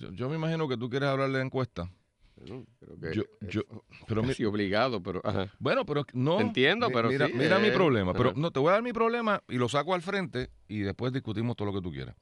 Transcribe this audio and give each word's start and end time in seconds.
Yo, 0.00 0.10
yo 0.12 0.28
me 0.30 0.36
imagino 0.36 0.66
que 0.66 0.76
tú 0.76 0.88
quieres 0.90 1.08
hablar 1.10 1.28
de 1.30 1.38
la 1.38 1.44
encuesta. 1.44 1.90
Bueno, 2.36 2.64
creo 2.78 2.98
que 2.98 3.12
Yo, 3.14 3.22
yo, 3.42 3.60
pero 4.08 4.22
mi- 4.22 4.32
obligado, 4.46 5.02
pero 5.02 5.20
ajá. 5.22 5.52
bueno, 5.58 5.84
pero 5.84 6.06
no. 6.14 6.36
Te 6.38 6.42
entiendo, 6.42 6.90
pero 6.90 7.10
mira, 7.10 7.26
sí, 7.26 7.34
mira 7.34 7.58
mi 7.58 7.68
eh, 7.68 7.72
problema. 7.72 8.14
Pero 8.14 8.30
ajá. 8.30 8.38
no, 8.40 8.50
te 8.50 8.58
voy 8.60 8.70
a 8.70 8.72
dar 8.72 8.82
mi 8.82 8.94
problema 8.94 9.42
y 9.46 9.56
lo 9.56 9.68
saco 9.68 9.92
al 9.94 10.00
frente 10.00 10.50
y 10.66 10.78
después 10.80 11.12
discutimos 11.12 11.54
todo 11.54 11.66
lo 11.70 11.74
que 11.74 11.82
tú 11.82 11.92
quieras. 11.92 12.16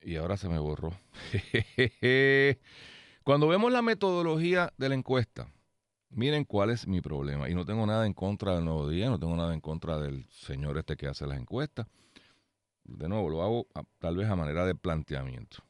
Y 0.00 0.14
ahora 0.16 0.36
se 0.36 0.48
me 0.48 0.58
borró. 0.60 0.92
Cuando 3.24 3.48
vemos 3.48 3.72
la 3.72 3.82
metodología 3.82 4.72
de 4.76 4.88
la 4.90 4.94
encuesta, 4.94 5.48
miren 6.10 6.44
cuál 6.44 6.70
es 6.70 6.86
mi 6.86 7.00
problema. 7.00 7.48
Y 7.48 7.54
no 7.54 7.64
tengo 7.64 7.84
nada 7.86 8.06
en 8.06 8.12
contra 8.12 8.54
del 8.54 8.64
Nuevo 8.64 8.88
Día, 8.88 9.08
no 9.10 9.18
tengo 9.18 9.34
nada 9.34 9.54
en 9.54 9.60
contra 9.60 9.98
del 9.98 10.24
señor 10.30 10.78
este 10.78 10.96
que 10.96 11.08
hace 11.08 11.26
las 11.26 11.38
encuestas. 11.40 11.86
De 12.84 13.08
nuevo, 13.08 13.28
lo 13.30 13.42
hago 13.42 13.66
a- 13.74 13.82
tal 13.98 14.16
vez 14.18 14.28
a 14.28 14.36
manera 14.36 14.64
de 14.66 14.74
planteamiento. 14.74 15.64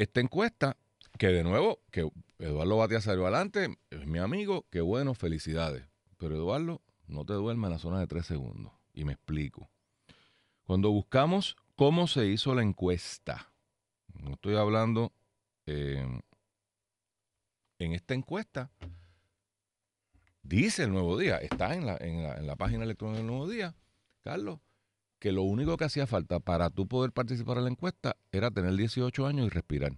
Esta 0.00 0.20
encuesta, 0.20 0.78
que 1.18 1.26
de 1.26 1.44
nuevo, 1.44 1.82
que 1.90 2.10
Eduardo 2.38 2.78
Batia 2.78 3.02
salió 3.02 3.24
adelante, 3.24 3.76
es 3.90 4.06
mi 4.06 4.18
amigo, 4.18 4.64
qué 4.70 4.80
bueno, 4.80 5.12
felicidades. 5.12 5.84
Pero 6.16 6.36
Eduardo, 6.36 6.80
no 7.06 7.26
te 7.26 7.34
duermas 7.34 7.68
en 7.68 7.72
la 7.72 7.78
zona 7.78 8.00
de 8.00 8.06
tres 8.06 8.24
segundos. 8.24 8.72
Y 8.94 9.04
me 9.04 9.12
explico. 9.12 9.68
Cuando 10.64 10.90
buscamos 10.90 11.54
cómo 11.76 12.06
se 12.06 12.24
hizo 12.28 12.54
la 12.54 12.62
encuesta, 12.62 13.52
no 14.14 14.30
estoy 14.30 14.56
hablando 14.56 15.12
eh, 15.66 16.22
en 17.78 17.92
esta 17.92 18.14
encuesta, 18.14 18.70
dice 20.42 20.84
el 20.84 20.92
Nuevo 20.92 21.18
Día, 21.18 21.36
está 21.36 21.74
en 21.74 21.84
la, 21.84 21.98
en 22.00 22.22
la, 22.22 22.36
en 22.36 22.46
la 22.46 22.56
página 22.56 22.84
electrónica 22.84 23.18
del 23.18 23.26
Nuevo 23.26 23.50
Día, 23.50 23.74
Carlos, 24.22 24.60
que 25.20 25.32
lo 25.32 25.42
único 25.42 25.76
que 25.76 25.84
hacía 25.84 26.06
falta 26.06 26.40
para 26.40 26.70
tú 26.70 26.88
poder 26.88 27.12
participar 27.12 27.58
en 27.58 27.64
la 27.64 27.70
encuesta 27.70 28.16
era 28.32 28.50
tener 28.50 28.74
18 28.74 29.26
años 29.26 29.46
y 29.46 29.50
respirar. 29.50 29.92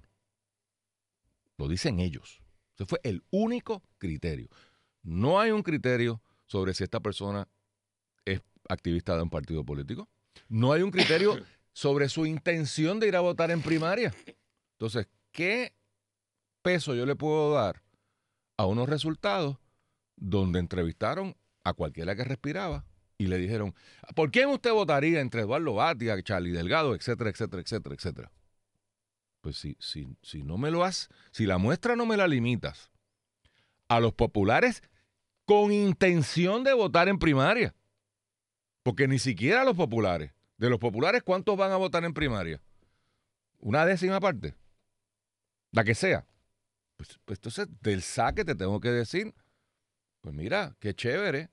Lo 1.57 1.69
dicen 1.69 2.01
ellos. 2.01 2.43
Ese 2.75 2.87
fue 2.87 3.01
el 3.05 3.23
único 3.31 3.83
criterio. 3.99 4.49
No 5.03 5.41
hay 5.41 5.53
un 5.53 5.63
criterio 5.63 6.21
sobre 6.47 6.75
si 6.75 6.83
esta 6.83 7.01
persona 7.01 7.49
es 8.25 8.41
activista 8.69 9.17
de 9.17 9.23
un 9.23 9.31
partido 9.31 9.65
político. 9.65 10.09
No 10.49 10.73
hay 10.73 10.83
un 10.83 10.91
criterio 10.91 11.39
sobre 11.73 12.09
su 12.09 12.27
intención 12.27 12.99
de 12.99 13.09
ir 13.09 13.17
a 13.17 13.21
votar 13.21 13.53
en 13.53 13.63
primaria. 13.63 14.13
Entonces, 14.73 15.07
¿qué 15.31 15.73
peso 16.63 16.97
yo 16.97 17.07
le 17.07 17.15
puedo 17.15 17.55
dar 17.55 17.83
a 18.57 18.67
unos 18.67 18.89
resultados 18.89 19.59
donde 20.17 20.59
entrevistaron 20.59 21.37
a 21.63 21.75
cualquiera 21.75 22.17
que 22.17 22.25
respiraba 22.25 22.85
y 23.23 23.27
le 23.29 23.39
dijeron, 23.39 23.73
¿por 24.17 24.33
quién 24.33 24.49
usted 24.49 24.73
votaría 24.73 25.21
entre 25.21 25.43
Eduardo 25.43 25.75
Batia, 25.75 26.21
Charlie 26.25 26.51
Delgado, 26.51 26.97
etcétera, 26.97 27.31
etcétera, 27.31 27.63
etcétera, 27.63 27.95
etcétera? 27.95 28.33
Pues 29.41 29.57
si, 29.59 29.77
si, 29.79 30.17
si 30.23 30.43
no 30.43 30.59
me 30.59 30.73
lo 30.73 30.83
has, 30.83 31.09
si 31.31 31.47
la 31.47 31.59
muestra 31.59 31.95
no 31.95 32.05
me 32.05 32.17
la 32.17 32.27
limitas 32.27 32.91
a 33.87 34.01
los 34.01 34.13
populares 34.13 34.83
con 35.45 35.71
intención 35.71 36.65
de 36.65 36.73
votar 36.73 37.09
en 37.09 37.21
primaria, 37.21 37.77
porque 38.83 39.07
ni 39.07 39.21
siquiera 39.21 39.63
los 39.63 39.77
populares, 39.77 40.33
de 40.57 40.69
los 40.69 40.81
populares, 40.81 41.23
¿cuántos 41.23 41.57
van 41.57 41.71
a 41.71 41.77
votar 41.77 42.05
en 42.05 42.15
primaria? 42.15 42.61
Una 43.61 43.87
décima 43.87 44.19
parte, 44.19 44.57
la 45.71 45.85
que 45.85 45.95
sea. 45.95 46.27
Pues, 46.97 47.21
pues 47.25 47.39
entonces, 47.39 47.69
del 47.83 48.03
saque 48.03 48.45
te 48.45 48.57
tengo 48.57 48.81
que 48.81 48.91
decir, 48.91 49.33
pues 50.21 50.35
mira, 50.35 50.75
qué 50.81 50.93
chévere, 50.93 51.51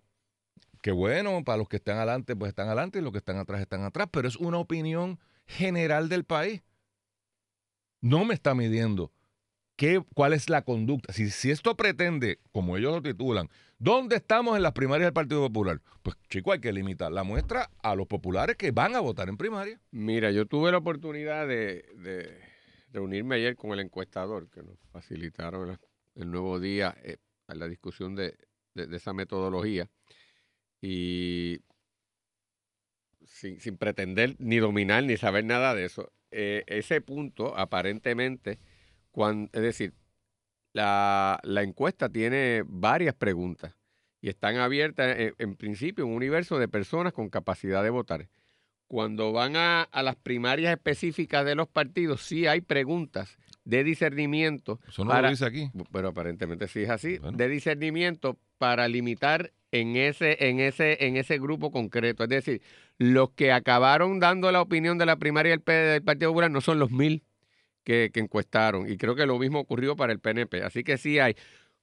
qué 0.81 0.91
bueno, 0.91 1.43
para 1.43 1.57
los 1.57 1.67
que 1.69 1.77
están 1.77 1.97
adelante, 1.97 2.35
pues 2.35 2.49
están 2.49 2.67
adelante, 2.67 2.99
y 2.99 3.01
los 3.01 3.11
que 3.11 3.17
están 3.19 3.37
atrás 3.37 3.61
están 3.61 3.83
atrás, 3.83 4.07
pero 4.11 4.27
es 4.27 4.35
una 4.35 4.57
opinión 4.57 5.19
general 5.47 6.09
del 6.09 6.23
país. 6.23 6.61
No 8.01 8.23
me 8.25 8.33
está 8.33 8.55
midiendo 8.55 9.11
qué, 9.75 10.01
cuál 10.15 10.33
es 10.33 10.49
la 10.49 10.61
conducta. 10.63 11.11
Si, 11.13 11.29
si 11.29 11.51
esto 11.51 11.75
pretende, 11.75 12.39
como 12.51 12.77
ellos 12.77 12.93
lo 12.93 13.01
titulan, 13.01 13.49
¿dónde 13.77 14.15
estamos 14.17 14.55
en 14.55 14.63
las 14.63 14.71
primarias 14.73 15.07
del 15.07 15.13
Partido 15.13 15.41
Popular? 15.41 15.81
Pues 16.01 16.15
chico, 16.29 16.51
hay 16.53 16.59
que 16.61 16.71
limitar 16.71 17.11
la 17.11 17.23
muestra 17.23 17.69
a 17.83 17.95
los 17.95 18.07
populares 18.07 18.55
que 18.55 18.71
van 18.71 18.95
a 18.95 18.99
votar 19.01 19.27
en 19.27 19.37
primaria. 19.37 19.81
Mira, 19.91 20.31
yo 20.31 20.45
tuve 20.45 20.71
la 20.71 20.77
oportunidad 20.77 21.47
de, 21.47 21.83
de 21.97 22.39
reunirme 22.91 23.35
ayer 23.35 23.55
con 23.55 23.71
el 23.71 23.79
encuestador 23.81 24.49
que 24.49 24.63
nos 24.63 24.79
facilitaron 24.91 25.77
el, 26.15 26.31
nuevo 26.31 26.59
día 26.59 26.95
eh, 27.03 27.17
a 27.47 27.55
la 27.55 27.67
discusión 27.67 28.15
de- 28.15 28.37
de 28.75 28.95
esa 28.95 29.11
metodología 29.13 29.89
y 30.81 31.59
sin, 33.25 33.59
sin 33.59 33.77
pretender 33.77 34.35
ni 34.39 34.57
dominar 34.57 35.03
ni 35.03 35.17
saber 35.17 35.45
nada 35.45 35.75
de 35.75 35.85
eso. 35.85 36.11
eh, 36.31 36.63
ese 36.67 37.01
punto 37.01 37.57
aparentemente, 37.57 38.59
cuan- 39.11 39.49
es 39.53 39.61
decir, 39.63 39.93
la, 40.73 41.39
la 41.43 41.63
encuesta 41.63 42.09
tiene 42.09 42.63
varias 42.67 43.15
preguntas 43.15 43.75
y 44.21 44.29
están 44.29 44.57
abiertas 44.57 45.17
en, 45.19 45.35
en 45.39 45.55
principio 45.55 46.05
un 46.07 46.13
universo 46.13 46.59
de 46.59 46.67
personas 46.67 47.13
con 47.13 47.29
capacidad 47.29 47.83
de 47.83 47.89
votar. 47.91 48.29
Cuando 48.87 49.31
van 49.33 49.55
a, 49.55 49.83
a 49.83 50.03
las 50.03 50.15
primarias 50.17 50.71
específicas 50.73 51.45
de 51.45 51.55
los 51.55 51.67
partidos, 51.67 52.23
sí 52.23 52.47
hay 52.47 52.61
preguntas 52.61 53.37
de 53.69 53.83
discernimiento. 53.83 54.79
Eso 54.87 55.03
no 55.05 55.11
para- 55.11 55.23
lo 55.23 55.29
dice 55.29 55.45
aquí. 55.45 55.69
Pero 55.91 56.09
aparentemente 56.09 56.67
sí 56.67 56.81
es 56.81 56.89
así. 56.89 57.17
Bueno. 57.19 57.37
De 57.37 57.47
discernimiento 57.47 58.37
para 58.57 58.87
limitar 58.87 59.51
en 59.71 59.95
ese, 59.95 60.47
en 60.49 60.59
ese, 60.59 61.05
en 61.05 61.15
ese 61.17 61.37
grupo 61.39 61.71
concreto. 61.71 62.23
Es 62.23 62.29
decir, 62.29 62.61
los 62.97 63.29
que 63.31 63.51
acabaron 63.51 64.19
dando 64.19 64.51
la 64.51 64.61
opinión 64.61 64.97
de 64.97 65.05
la 65.05 65.17
primaria 65.17 65.51
del, 65.55 65.63
del 65.63 66.01
Partido 66.03 66.31
Popular 66.31 66.49
no 66.51 66.61
son 66.61 66.79
los 66.79 66.91
mil 66.91 67.23
que, 67.83 68.09
que 68.13 68.19
encuestaron. 68.19 68.89
Y 68.91 68.97
creo 68.97 69.15
que 69.15 69.25
lo 69.25 69.37
mismo 69.39 69.59
ocurrió 69.59 69.95
para 69.95 70.11
el 70.11 70.19
PNP. 70.19 70.63
Así 70.63 70.83
que 70.83 70.97
sí 70.97 71.19
hay. 71.19 71.35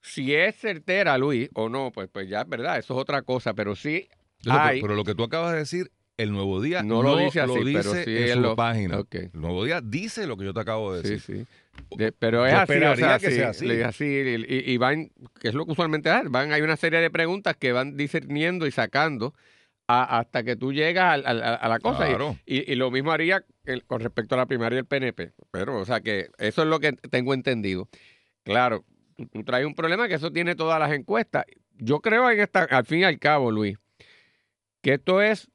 Si 0.02 0.34
es 0.34 0.56
certera, 0.56 1.16
Luis, 1.18 1.48
o 1.54 1.68
no, 1.68 1.90
pues, 1.92 2.08
pues 2.12 2.28
ya 2.28 2.42
es 2.42 2.48
verdad, 2.48 2.78
eso 2.78 2.94
es 2.94 3.00
otra 3.00 3.22
cosa. 3.22 3.54
Pero 3.54 3.74
sí 3.76 4.08
Pero, 4.44 4.56
hay. 4.58 4.80
pero 4.80 4.94
lo 4.94 5.04
que 5.04 5.14
tú 5.14 5.22
acabas 5.24 5.52
de 5.52 5.58
decir, 5.60 5.90
el 6.16 6.32
Nuevo 6.32 6.62
Día 6.62 6.82
No 6.82 7.02
lo 7.02 7.16
dice 7.18 7.40
así, 7.40 7.52
pero 7.64 7.64
dice 7.92 8.04
sí 8.04 8.16
en 8.30 8.34
su 8.34 8.40
lo- 8.40 8.56
página. 8.56 9.02
El 9.10 9.30
Nuevo 9.34 9.64
Día 9.64 9.80
dice 9.82 10.26
lo 10.26 10.36
que 10.36 10.44
yo 10.44 10.54
te 10.54 10.60
acabo 10.60 10.94
de 10.94 11.02
Sí, 11.02 11.08
decir. 11.14 11.44
sí. 11.46 11.46
De- 11.96 12.12
pero 12.12 12.44
es 12.46 12.52
Yo 12.52 12.58
así, 12.58 12.72
o 12.72 12.74
esperaría 12.74 13.06
sea, 13.06 13.18
que 13.18 13.30
sí, 13.30 13.36
sea 13.66 13.88
así. 13.88 14.06
y, 14.48 14.76
van, 14.76 15.10
que 15.40 15.48
es 15.48 15.54
lo 15.54 15.64
que 15.66 15.72
usualmente 15.72 16.10
hacen, 16.10 16.30
van, 16.32 16.52
hay 16.52 16.62
una 16.62 16.76
serie 16.76 17.00
de 17.00 17.10
preguntas 17.10 17.56
que 17.56 17.72
van 17.72 17.96
discerniendo 17.96 18.66
y 18.66 18.70
sacando 18.70 19.34
a- 19.88 20.18
hasta 20.18 20.42
que 20.42 20.56
tú 20.56 20.72
llegas 20.72 21.24
a, 21.24 21.30
a 21.54 21.68
la 21.68 21.78
cosa. 21.78 22.04
Y- 22.06 22.08
Claro. 22.10 22.36
Y, 22.44 22.72
y 22.72 22.74
lo 22.76 22.90
mismo 22.90 23.12
haría 23.12 23.44
el- 23.64 23.84
con 23.84 24.00
respecto 24.00 24.34
a 24.34 24.38
la 24.38 24.46
primaria 24.46 24.76
del 24.76 24.84
PNP. 24.86 25.32
Pero, 25.50 25.78
o 25.80 25.84
sea, 25.84 26.00
que 26.00 26.28
eso 26.38 26.62
es 26.62 26.68
lo 26.68 26.80
que 26.80 26.92
tengo 26.92 27.32
entendido. 27.34 27.88
Claro, 28.42 28.84
tú, 29.16 29.26
tú 29.26 29.44
traes 29.44 29.64
un 29.66 29.74
problema 29.74 30.08
que 30.08 30.14
eso 30.14 30.32
tiene 30.32 30.54
todas 30.56 30.78
las 30.80 30.92
encuestas. 30.92 31.44
Yo 31.78 32.00
creo 32.00 32.30
en 32.30 32.40
esta, 32.40 32.64
al 32.64 32.84
fin 32.86 33.00
y 33.00 33.04
al 33.04 33.18
cabo, 33.18 33.50
Luis, 33.50 33.76
que 34.82 34.94
esto 34.94 35.20
es 35.22 35.48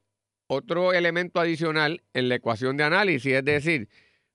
otro 0.48 0.94
elemento 0.94 1.40
adicional 1.40 2.04
en 2.14 2.28
la 2.30 2.36
ecuación 2.36 2.76
de 2.78 2.84
análisis, 2.84 3.34
es 3.34 3.46
decir, 3.46 3.88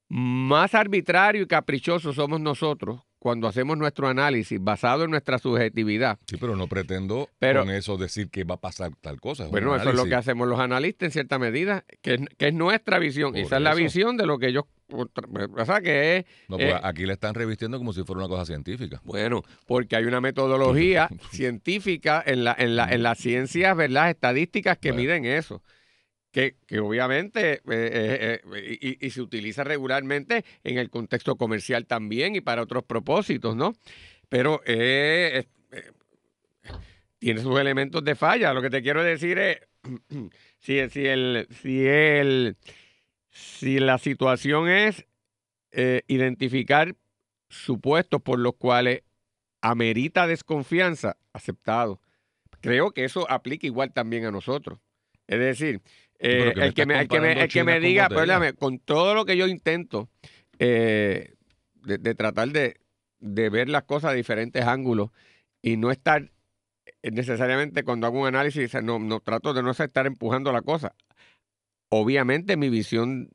más 0.09 0.75
arbitrario 0.75 1.43
y 1.43 1.47
caprichoso 1.47 2.13
somos 2.13 2.41
nosotros 2.41 3.01
cuando 3.19 3.49
hacemos 3.49 3.77
nuestro 3.77 4.07
análisis 4.07 4.63
basado 4.63 5.03
en 5.05 5.11
nuestra 5.11 5.39
subjetividad. 5.39 6.19
Sí, 6.29 6.37
pero 6.37 6.55
no 6.55 6.69
pretendo 6.69 7.29
Pero- 7.41 7.61
con 7.65 7.71
eso 7.71 7.97
decir 7.97 8.31
que 8.31 8.45
va 8.45 8.55
a 8.55 8.61
pasar 8.61 8.93
tal 9.01 9.21
cosa. 9.21 9.49
Bueno, 9.49 9.75
eso 9.75 9.91
es 9.91 9.97
lo 9.97 10.05
que 10.05 10.15
hacemos 10.15 10.47
los 10.47 10.61
analistas 10.61 11.07
en 11.07 11.11
cierta 11.13 11.39
medida, 11.39 11.85
que 12.03 12.15
es, 12.15 12.21
que 12.39 12.49
es 12.49 12.55
nuestra 12.55 13.01
visión. 13.01 13.33
Por 13.33 13.41
Esa 13.41 13.57
es 13.57 13.63
la 13.63 13.75
visión 13.75 14.17
de 14.17 14.27
lo 14.27 14.39
que 14.39 14.49
ellos... 14.49 14.65
O 14.93 15.65
sea, 15.65 15.81
que 15.81 16.19
es... 16.19 16.25
No, 16.49 16.57
porque 16.57 16.69
eh, 16.71 16.81
aquí 16.81 17.05
le 17.07 17.15
están 17.15 17.35
revistiendo 17.35 17.79
como 17.79 17.93
si 17.93 18.05
fuera 18.05 18.21
una 18.21 18.29
cosa 18.29 18.45
científica. 18.47 19.01
Bueno, 19.03 19.43
porque 19.67 19.97
hay 19.97 20.05
una 20.05 20.21
metodología 20.21 21.09
científica 21.33 22.23
en, 22.25 22.45
la, 22.45 22.55
en, 22.57 22.77
la, 22.77 22.93
en 22.93 23.03
las 23.03 23.19
ciencias, 23.19 23.77
¿verdad? 23.77 24.11
Estadísticas 24.11 24.79
que 24.79 24.93
Bueno. 24.93 25.03
miden 25.03 25.25
eso. 25.25 25.63
Que, 26.37 26.55
obviamente 26.81 27.55
eh, 27.55 27.61
eh, 27.67 28.41
eh, 28.45 28.79
y, 28.79 29.07
y 29.07 29.11
se 29.11 29.23
utiliza 29.23 29.65
regularmente 29.65 30.45
en 30.65 30.77
el 30.77 30.91
contexto 30.91 31.37
comercial 31.37 31.87
también 31.87 32.37
y 32.37 32.43
para 32.43 32.61
otros 32.61 32.85
propósitos, 32.85 33.57
¿no? 33.57 33.73
Pero 34.29 34.61
tiene 37.19 37.41
sus 37.41 37.59
elementos 37.59 38.05
de 38.05 38.15
falla. 38.17 38.53
Lo 38.53 38.61
que 38.61 38.69
te 38.69 38.83
quiero 38.83 39.03
decir 39.03 39.39
es, 39.39 39.61
si, 40.59 40.87
si, 40.91 41.07
el, 41.07 41.49
si, 41.63 41.87
el, 41.87 42.59
si 43.31 43.79
la 43.79 43.97
situación 43.97 44.69
es 44.69 45.07
identificar 46.07 46.95
supuestos 47.49 48.21
por 48.21 48.39
los 48.39 48.57
cuales 48.57 49.05
amerita 49.63 50.27
desconfianza, 50.27 51.17
aceptado. 51.33 51.99
Creo 52.61 52.91
que 52.91 53.05
eso 53.05 53.25
aplica 53.31 53.67
igual 53.67 53.95
también 53.95 54.27
a 54.27 54.31
nosotros. 54.31 54.81
Es 55.27 55.39
decir, 55.39 55.81
eh, 56.19 56.53
que 56.55 56.61
el, 56.67 56.75
que 56.75 56.87
me, 56.87 57.01
el 57.01 57.09
que 57.09 57.21
me- 57.21 57.27
comparando 57.29 57.41
el 57.43 57.49
que 57.49 57.65
me 57.65 57.73
China 57.73 57.75
con 57.81 57.89
diga, 57.89 58.09
perdóname, 58.09 58.53
con 58.55 58.79
todo 58.79 59.15
lo 59.15 59.25
que 59.25 59.37
yo 59.37 59.47
intento 59.47 60.09
eh, 60.59 61.35
de, 61.75 61.99
de 61.99 62.15
tratar 62.15 62.49
de, 62.49 62.81
de 63.19 63.51
ver 63.51 63.69
las 63.69 63.85
cosas 63.85 64.13
de 64.13 64.17
diferentes 64.19 64.65
ángulos 64.65 65.11
y 65.63 65.77
no 65.77 65.91
estar 65.91 66.31
eh, 67.03 67.11
necesariamente 67.11 67.83
cuando 67.83 68.07
hago 68.07 68.21
un 68.21 68.27
análisis, 68.29 68.73
no, 68.83 68.99
no 68.99 69.21
trato 69.21 69.53
de 69.53 69.63
no 69.63 69.71
estar 69.73 70.07
empujando 70.07 70.53
la 70.53 70.63
cosa. 70.63 70.95
Obviamente 71.89 72.57
mi 72.57 72.69
visión 72.69 73.31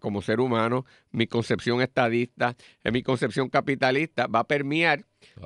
como 0.00 0.20
ser 0.20 0.40
humano, 0.40 0.84
mi 1.12 1.26
concepción 1.28 1.80
estadista, 1.80 2.56
mi 2.92 3.02
concepción 3.04 3.48
capitalista, 3.48 4.26
va 4.26 4.40
a 4.40 4.44
permear 4.48 5.04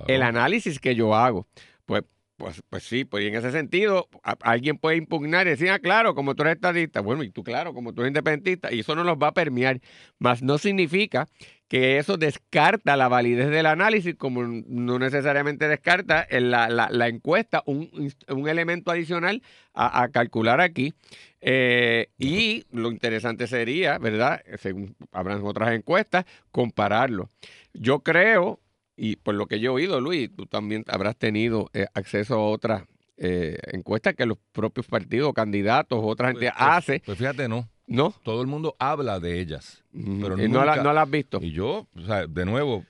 el 0.08 0.22
análisis 0.22 0.78
que 0.80 0.94
yo 0.94 1.14
hago. 1.14 1.46
Pues 1.84 2.02
pues, 2.40 2.62
pues 2.70 2.84
sí, 2.84 3.04
pues 3.04 3.26
en 3.26 3.34
ese 3.34 3.52
sentido, 3.52 4.08
alguien 4.40 4.78
puede 4.78 4.96
impugnar 4.96 5.46
y 5.46 5.50
decir, 5.50 5.68
ah, 5.68 5.78
claro, 5.78 6.14
como 6.14 6.34
tú 6.34 6.42
eres 6.42 6.54
estadista, 6.54 7.02
bueno, 7.02 7.22
y 7.22 7.30
tú, 7.30 7.44
claro, 7.44 7.74
como 7.74 7.92
tú 7.92 8.00
eres 8.00 8.10
independentista, 8.10 8.72
y 8.72 8.80
eso 8.80 8.94
no 8.94 9.04
los 9.04 9.18
va 9.18 9.28
a 9.28 9.34
permear, 9.34 9.82
más 10.18 10.42
no 10.42 10.56
significa 10.56 11.28
que 11.68 11.98
eso 11.98 12.16
descarta 12.16 12.96
la 12.96 13.08
validez 13.08 13.50
del 13.50 13.66
análisis, 13.66 14.14
como 14.16 14.42
no 14.42 14.98
necesariamente 14.98 15.68
descarta 15.68 16.26
la, 16.30 16.88
la, 16.90 17.08
encuesta, 17.08 17.62
un, 17.66 18.10
un, 18.28 18.48
elemento 18.48 18.90
adicional 18.90 19.42
a, 19.74 20.08
calcular 20.08 20.62
aquí. 20.62 20.94
Eh, 21.42 22.08
y 22.18 22.64
lo 22.72 22.90
interesante 22.90 23.46
sería, 23.46 23.98
¿verdad? 23.98 24.42
Según 24.58 24.96
habrán 25.12 25.44
otras 25.44 25.74
encuestas, 25.74 26.24
compararlo. 26.50 27.28
Yo 27.74 28.00
creo 28.00 28.58
y 29.02 29.16
por 29.16 29.34
lo 29.34 29.46
que 29.46 29.60
yo 29.60 29.70
he 29.70 29.74
oído, 29.76 29.98
Luis, 29.98 30.30
tú 30.36 30.44
también 30.44 30.84
habrás 30.86 31.16
tenido 31.16 31.70
eh, 31.72 31.86
acceso 31.94 32.34
a 32.34 32.50
otras 32.50 32.84
eh, 33.16 33.56
encuestas 33.72 34.14
que 34.14 34.26
los 34.26 34.36
propios 34.52 34.86
partidos, 34.86 35.32
candidatos, 35.32 36.00
otra 36.02 36.28
gente 36.28 36.48
pues, 36.48 36.54
pues, 36.58 36.68
hace. 36.70 37.02
Pues 37.06 37.16
fíjate, 37.16 37.48
no. 37.48 37.66
¿No? 37.86 38.14
Todo 38.22 38.42
el 38.42 38.46
mundo 38.46 38.76
habla 38.78 39.18
de 39.18 39.40
ellas. 39.40 39.82
Pero 39.90 40.38
y 40.38 40.50
no, 40.50 40.66
las 40.66 40.84
has 40.84 41.10
visto. 41.10 41.38
Y 41.40 41.50
yo, 41.50 41.88
o 41.96 42.02
sea, 42.02 42.26
de 42.26 42.44
nuevo, 42.44 42.84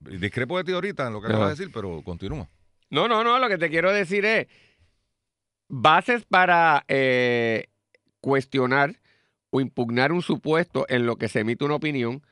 discrepo 0.00 0.58
de 0.58 0.64
ti 0.64 0.72
ahorita 0.72 1.06
en 1.06 1.14
lo 1.14 1.22
que 1.22 1.28
acabas 1.28 1.48
de 1.48 1.54
decir, 1.54 1.72
pero 1.72 2.02
continúa. 2.02 2.46
No, 2.90 3.08
no, 3.08 3.24
no, 3.24 3.38
lo 3.38 3.48
que 3.48 3.56
te 3.56 3.70
quiero 3.70 3.94
decir 3.94 4.26
es 4.26 4.46
bases 5.68 6.22
para 6.26 6.84
eh, 6.86 7.68
cuestionar 8.20 9.00
o 9.48 9.62
impugnar 9.62 10.12
un 10.12 10.20
supuesto 10.20 10.84
en 10.90 11.06
lo 11.06 11.16
que 11.16 11.28
se 11.28 11.40
emite 11.40 11.64
una 11.64 11.76
opinión 11.76 12.22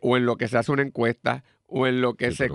o 0.00 0.16
en 0.16 0.26
lo 0.26 0.36
que 0.36 0.48
se 0.48 0.58
hace 0.58 0.70
una 0.72 0.82
encuesta 0.82 1.44
o 1.74 1.86
en 1.86 2.02
lo 2.02 2.14
que 2.14 2.32
se, 2.32 2.50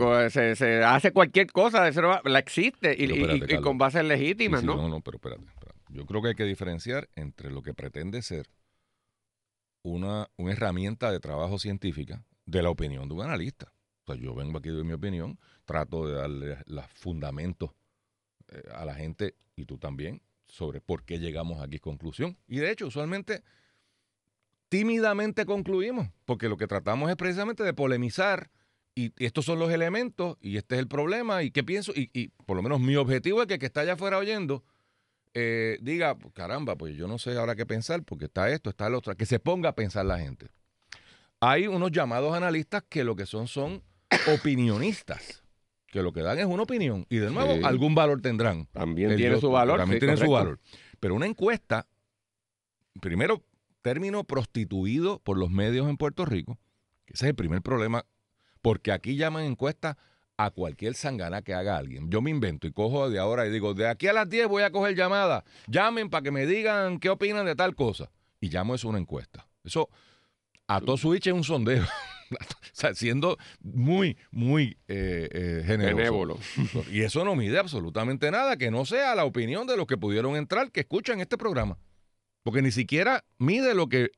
se, 0.55 0.83
hace 0.83 1.11
cualquier 1.11 1.51
cosa, 1.51 1.83
de 1.83 1.91
cero, 1.91 2.21
la 2.23 2.37
existe 2.37 2.95
y, 2.97 3.61
con 3.61 3.79
bases 3.79 4.05
legítimas, 4.05 4.63
¿no? 4.63 4.75
No, 4.75 4.87
no, 4.87 5.01
pero 5.01 5.17
espérate, 5.17 5.43
Yo 5.89 6.05
creo 6.05 6.21
que 6.21 6.27
hay 6.29 6.35
que 6.35 6.43
diferenciar 6.43 7.09
entre 7.15 7.49
lo 7.49 7.63
que 7.63 7.73
pretende 7.73 8.21
ser 8.21 8.47
una, 9.81 10.29
una 10.37 10.51
herramienta 10.51 11.11
de 11.11 11.19
trabajo 11.19 11.57
científica 11.57 12.23
de 12.45 12.61
la 12.61 12.69
opinión 12.69 13.07
de 13.07 13.15
un 13.15 13.21
analista. 13.21 13.73
O 14.03 14.13
sea, 14.13 14.21
yo 14.21 14.35
vengo 14.35 14.59
aquí 14.59 14.69
de 14.69 14.83
mi 14.83 14.93
opinión, 14.93 15.39
trato 15.65 16.07
de 16.07 16.13
darle 16.13 16.57
los 16.67 16.85
fundamentos 16.93 17.71
eh, 18.49 18.61
a 18.71 18.85
la 18.85 18.93
gente 18.93 19.33
y 19.55 19.65
tú 19.65 19.79
también 19.79 20.21
sobre 20.47 20.79
por 20.79 21.03
qué 21.03 21.17
llegamos 21.17 21.59
aquí 21.59 21.77
a 21.77 21.79
conclusión. 21.79 22.37
Y 22.47 22.57
de 22.57 22.69
hecho, 22.69 22.85
usualmente 22.85 23.43
tímidamente 24.69 25.45
concluimos, 25.47 26.07
porque 26.25 26.49
lo 26.49 26.57
que 26.57 26.67
tratamos 26.67 27.09
es 27.09 27.15
precisamente 27.15 27.63
de 27.63 27.73
polemizar 27.73 28.51
y, 28.97 29.13
estos 29.23 29.45
son 29.45 29.59
los 29.59 29.71
elementos 29.71 30.37
y 30.41 30.57
este 30.57 30.75
es 30.75 30.79
el 30.79 30.87
problema 30.87 31.43
y 31.43 31.51
qué 31.51 31.63
pienso 31.63 31.91
y, 31.95 32.29
por 32.45 32.57
lo 32.57 32.63
menos 32.63 32.79
mi 32.79 32.95
objetivo 32.95 33.41
es 33.41 33.47
que 33.47 33.53
el 33.55 33.59
que 33.59 33.67
está 33.67 33.81
allá 33.81 33.93
afuera 33.93 34.17
oyendo 34.17 34.63
eh, 35.35 35.77
diga, 35.81 36.15
pues, 36.15 36.33
caramba, 36.33 36.75
pues 36.75 36.95
yo 36.95 37.07
no 37.07 37.19
sé 37.19 37.37
ahora 37.37 37.55
qué 37.55 37.67
pensar 37.67 38.01
porque 38.03 38.25
está 38.25 38.49
esto, 38.49 38.71
está 38.71 38.87
el 38.87 38.95
otro, 38.95 39.15
que 39.15 39.27
se 39.27 39.39
ponga 39.39 39.69
a 39.69 39.75
pensar 39.75 40.03
la 40.03 40.17
gente. 40.17 40.47
Hay 41.39 41.67
unos 41.67 41.91
llamados 41.91 42.33
analistas 42.33 42.83
que 42.89 43.03
lo 43.03 43.15
que 43.15 43.27
son 43.27 43.47
son 43.47 43.83
opinionistas, 44.33 45.43
que 45.85 46.01
lo 46.01 46.11
que 46.11 46.23
dan 46.23 46.39
es 46.39 46.47
una 46.47 46.63
opinión 46.63 47.05
y 47.07 47.17
de 47.17 47.29
nuevo 47.29 47.67
algún 47.67 47.93
valor 47.93 48.19
tendrán. 48.21 48.65
También 48.71 49.15
tiene 49.15 49.39
su 49.39 49.51
valor. 49.51 49.77
También 49.77 49.99
tiene 49.99 50.17
su 50.17 50.31
valor. 50.31 50.59
Pero 50.99 51.13
una 51.13 51.27
encuesta, 51.27 51.87
primero, 52.99 53.43
término 53.83 54.23
prostituido 54.23 55.19
por 55.19 55.37
los 55.37 55.51
medios 55.51 55.87
en 55.87 55.97
Puerto 55.97 56.25
Rico, 56.25 56.57
ese 57.05 57.25
es 57.25 57.29
el 57.29 57.35
primer 57.35 57.61
problema 57.61 58.07
porque 58.67 58.91
aquí 58.91 59.15
llaman 59.15 59.45
encuesta 59.45 59.97
a 60.35 60.51
cualquier 60.51 60.93
sangana 60.93 61.41
que 61.41 61.53
haga 61.53 61.77
alguien. 61.77 62.09
Yo 62.09 62.21
me 62.21 62.31
invento 62.31 62.67
y 62.67 62.73
cojo 62.73 63.09
de 63.09 63.17
ahora 63.17 63.47
y 63.47 63.49
digo, 63.49 63.73
de 63.73 63.87
aquí 63.87 64.07
a 64.07 64.13
las 64.13 64.29
10 64.29 64.49
voy 64.49 64.63
a 64.63 64.71
coger 64.71 64.93
llamada. 64.93 65.45
Llamen 65.67 66.09
para 66.09 66.21
que 66.23 66.31
me 66.31 66.45
digan 66.45 66.99
qué 66.99 67.09
opinan 67.09 67.45
de 67.45 67.55
tal 67.55 67.75
cosa. 67.75 68.11
Y 68.41 68.49
llamo 68.49 68.75
eso 68.75 68.89
una 68.89 68.99
encuesta. 68.99 69.47
Eso 69.63 69.87
a 70.67 70.81
todo 70.81 70.97
switch 70.97 71.27
es 71.27 71.33
un 71.33 71.45
sondeo. 71.45 71.81
o 72.31 72.35
sea, 72.73 72.93
siendo 72.93 73.37
muy, 73.61 74.17
muy 74.31 74.77
eh, 74.89 75.29
eh 75.31 75.63
generoso. 75.65 76.37
y 76.91 77.03
eso 77.03 77.23
no 77.23 77.37
mide 77.37 77.59
absolutamente 77.59 78.29
nada 78.31 78.57
que 78.57 78.69
no 78.69 78.83
sea 78.83 79.15
la 79.15 79.23
opinión 79.23 79.65
de 79.65 79.77
los 79.77 79.87
que 79.87 79.95
pudieron 79.95 80.35
entrar, 80.35 80.73
que 80.73 80.81
escuchan 80.81 81.21
este 81.21 81.37
programa. 81.37 81.77
Porque 82.43 82.61
ni 82.61 82.71
siquiera 82.71 83.23
mide 83.37 83.73
lo 83.73 83.87
que 83.87 84.11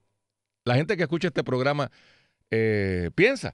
la 0.66 0.74
gente 0.74 0.98
que 0.98 1.04
escucha 1.04 1.28
este 1.28 1.44
programa 1.44 1.92
eh, 2.50 3.12
piensa 3.13 3.54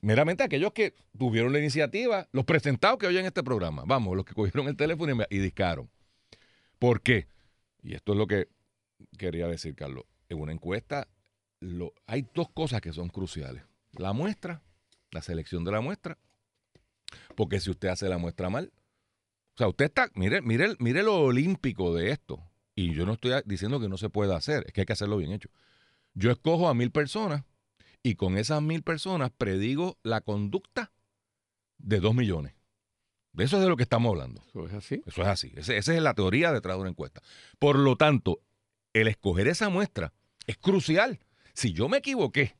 meramente 0.00 0.42
aquellos 0.42 0.72
que 0.72 0.94
tuvieron 1.16 1.52
la 1.52 1.58
iniciativa, 1.58 2.28
los 2.32 2.44
presentados 2.44 2.98
que 2.98 3.06
oyen 3.06 3.26
este 3.26 3.42
programa, 3.42 3.84
vamos, 3.86 4.16
los 4.16 4.24
que 4.24 4.34
cogieron 4.34 4.68
el 4.68 4.76
teléfono 4.76 5.24
y, 5.30 5.38
discaron. 5.38 5.90
¿Por 6.78 7.00
qué? 7.00 7.28
Y 7.82 7.94
esto 7.94 8.12
es 8.12 8.18
lo 8.18 8.26
que 8.26 8.48
quería 9.18 9.46
decir, 9.46 9.74
Carlos. 9.74 10.04
En 10.28 10.40
una 10.40 10.52
encuesta 10.52 11.08
lo, 11.60 11.92
hay 12.06 12.26
dos 12.34 12.48
cosas 12.50 12.80
que 12.80 12.92
son 12.92 13.08
cruciales. 13.08 13.62
La 13.92 14.12
muestra, 14.12 14.62
la 15.10 15.22
selección 15.22 15.64
de 15.64 15.72
la 15.72 15.80
muestra, 15.80 16.18
porque 17.34 17.60
si 17.60 17.70
usted 17.70 17.88
hace 17.88 18.08
la 18.08 18.18
muestra 18.18 18.50
mal, 18.50 18.72
o 19.54 19.58
sea, 19.58 19.68
usted 19.68 19.86
está, 19.86 20.10
mire, 20.14 20.42
mire, 20.42 20.74
mire 20.78 21.02
lo 21.02 21.18
olímpico 21.20 21.94
de 21.94 22.10
esto. 22.10 22.42
Y 22.74 22.92
yo 22.92 23.06
no 23.06 23.14
estoy 23.14 23.32
diciendo 23.46 23.80
que 23.80 23.88
no 23.88 23.96
se 23.96 24.10
pueda 24.10 24.36
hacer, 24.36 24.64
es 24.66 24.72
que 24.72 24.82
hay 24.82 24.86
que 24.86 24.92
hacerlo 24.92 25.16
bien 25.16 25.32
hecho. 25.32 25.48
Yo 26.12 26.30
escojo 26.30 26.68
a 26.68 26.74
mil 26.74 26.90
personas 26.90 27.44
y 28.02 28.14
con 28.14 28.38
esas 28.38 28.62
mil 28.62 28.82
personas 28.82 29.30
predigo 29.36 29.98
la 30.02 30.20
conducta 30.20 30.92
de 31.78 32.00
dos 32.00 32.14
millones. 32.14 32.54
De 33.32 33.44
eso 33.44 33.56
es 33.56 33.62
de 33.62 33.68
lo 33.68 33.76
que 33.76 33.82
estamos 33.82 34.10
hablando. 34.10 34.42
Eso 34.48 34.66
es 34.66 34.72
así. 34.72 35.02
Eso 35.04 35.22
es 35.22 35.28
así. 35.28 35.52
esa 35.56 35.74
es 35.74 36.02
la 36.02 36.14
teoría 36.14 36.52
detrás 36.52 36.76
de 36.76 36.80
una 36.80 36.90
encuesta. 36.90 37.20
Por 37.58 37.78
lo 37.78 37.96
tanto, 37.96 38.40
el 38.94 39.08
escoger 39.08 39.48
esa 39.48 39.68
muestra 39.68 40.12
es 40.46 40.56
crucial. 40.56 41.18
Si 41.52 41.72
yo 41.72 41.88
me 41.88 41.98
equivoqué, 41.98 42.56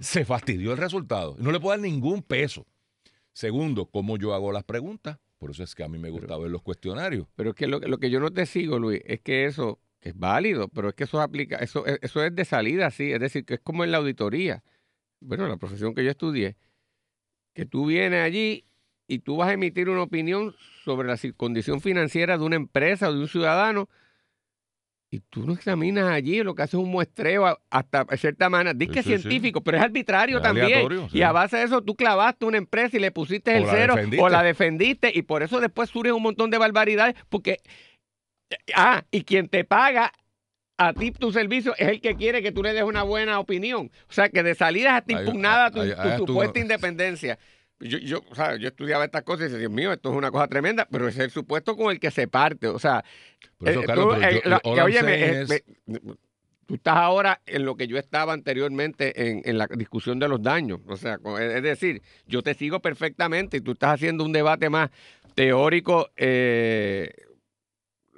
se 0.00 0.24
fastidió 0.24 0.72
el 0.72 0.78
resultado. 0.78 1.36
No 1.38 1.52
le 1.52 1.60
puedo 1.60 1.76
dar 1.76 1.80
ningún 1.80 2.22
peso. 2.22 2.66
Segundo, 3.32 3.86
cómo 3.86 4.16
yo 4.16 4.34
hago 4.34 4.50
las 4.50 4.64
preguntas. 4.64 5.18
Por 5.38 5.50
eso 5.50 5.62
es 5.62 5.74
que 5.74 5.84
a 5.84 5.88
mí 5.88 5.98
me 5.98 6.10
gusta 6.10 6.36
ver 6.38 6.50
los 6.50 6.62
cuestionarios. 6.62 7.28
Pero 7.36 7.50
es 7.50 7.56
que 7.56 7.66
lo, 7.66 7.78
lo, 7.78 7.98
que 7.98 8.10
yo 8.10 8.18
no 8.18 8.30
te 8.30 8.46
sigo, 8.46 8.78
Luis, 8.78 9.02
es 9.04 9.20
que 9.20 9.44
eso 9.44 9.78
es 10.00 10.18
válido, 10.18 10.68
pero 10.68 10.88
es 10.88 10.94
que 10.94 11.04
eso 11.04 11.20
aplica, 11.20 11.56
eso, 11.56 11.84
eso 11.86 12.24
es 12.24 12.34
de 12.34 12.44
salida, 12.44 12.90
sí. 12.90 13.12
Es 13.12 13.20
decir, 13.20 13.44
que 13.44 13.54
es 13.54 13.60
como 13.60 13.84
en 13.84 13.92
la 13.92 13.98
auditoría 13.98 14.64
bueno, 15.20 15.46
la 15.48 15.56
profesión 15.56 15.94
que 15.94 16.04
yo 16.04 16.10
estudié, 16.10 16.56
que 17.54 17.66
tú 17.66 17.86
vienes 17.86 18.22
allí 18.22 18.64
y 19.08 19.20
tú 19.20 19.36
vas 19.36 19.48
a 19.48 19.52
emitir 19.52 19.88
una 19.88 20.02
opinión 20.02 20.54
sobre 20.84 21.08
la 21.08 21.18
condición 21.36 21.80
financiera 21.80 22.38
de 22.38 22.44
una 22.44 22.56
empresa 22.56 23.08
o 23.08 23.12
de 23.12 23.20
un 23.20 23.28
ciudadano 23.28 23.88
y 25.08 25.20
tú 25.20 25.46
no 25.46 25.52
examinas 25.52 26.10
allí, 26.10 26.42
lo 26.42 26.54
que 26.54 26.62
haces 26.62 26.74
es 26.74 26.80
un 26.80 26.90
muestreo 26.90 27.58
hasta 27.70 28.04
cierta 28.16 28.50
manera. 28.50 28.74
Dice 28.74 28.92
que 28.92 28.98
es 29.00 29.06
científico, 29.06 29.62
pero 29.62 29.78
es 29.78 29.84
arbitrario 29.84 30.42
también. 30.42 30.88
Y 31.12 31.22
a 31.22 31.32
base 31.32 31.58
de 31.58 31.62
eso 31.64 31.82
tú 31.82 31.94
clavaste 31.94 32.44
una 32.44 32.58
empresa 32.58 32.96
y 32.96 33.00
le 33.00 33.12
pusiste 33.12 33.56
el 33.56 33.66
cero 33.66 33.94
o 34.18 34.28
la 34.28 34.42
defendiste 34.42 35.12
y 35.14 35.22
por 35.22 35.42
eso 35.42 35.60
después 35.60 35.90
surge 35.90 36.12
un 36.12 36.22
montón 36.22 36.50
de 36.50 36.58
barbaridades 36.58 37.14
porque... 37.28 37.58
Ah, 38.76 39.04
y 39.10 39.22
quien 39.22 39.48
te 39.48 39.64
paga 39.64 40.12
a 40.78 40.92
ti 40.92 41.10
tu 41.10 41.32
servicio 41.32 41.74
es 41.78 41.88
el 41.88 42.00
que 42.00 42.16
quiere 42.16 42.42
que 42.42 42.52
tú 42.52 42.62
le 42.62 42.72
des 42.72 42.82
una 42.82 43.02
buena 43.02 43.38
opinión. 43.40 43.90
O 44.08 44.12
sea, 44.12 44.28
que 44.28 44.42
de 44.42 44.54
salida 44.54 44.98
está 44.98 45.20
impugnada 45.20 45.70
tu, 45.70 45.80
supuesta 46.18 46.58
independencia. 46.58 47.38
Yo, 47.78 47.98
yo, 47.98 48.24
o 48.30 48.34
sea, 48.34 48.56
yo 48.56 48.68
estudiaba 48.68 49.04
estas 49.04 49.22
cosas 49.22 49.40
y 49.40 49.44
decía, 49.44 49.58
Dios 49.58 49.72
mío, 49.72 49.92
esto 49.92 50.10
es 50.10 50.16
una 50.16 50.30
cosa 50.30 50.48
tremenda, 50.48 50.86
pero 50.90 51.08
es 51.08 51.18
el 51.18 51.30
supuesto 51.30 51.76
con 51.76 51.90
el 51.90 52.00
que 52.00 52.10
se 52.10 52.26
parte. 52.26 52.68
O 52.68 52.78
sea, 52.78 53.04
oye, 53.60 55.46
tú 56.66 56.74
estás 56.74 56.96
ahora 56.96 57.42
en 57.46 57.64
lo 57.64 57.76
que 57.76 57.86
yo 57.86 57.98
estaba 57.98 58.32
anteriormente 58.32 59.28
en, 59.30 59.42
en, 59.44 59.58
la 59.58 59.66
discusión 59.66 60.18
de 60.18 60.28
los 60.28 60.42
daños. 60.42 60.80
O 60.86 60.96
sea, 60.96 61.18
es 61.38 61.62
decir, 61.62 62.02
yo 62.26 62.42
te 62.42 62.54
sigo 62.54 62.80
perfectamente 62.80 63.58
y 63.58 63.60
tú 63.60 63.72
estás 63.72 63.94
haciendo 63.94 64.24
un 64.24 64.32
debate 64.32 64.70
más 64.70 64.90
teórico 65.34 66.08
eh, 66.16 67.12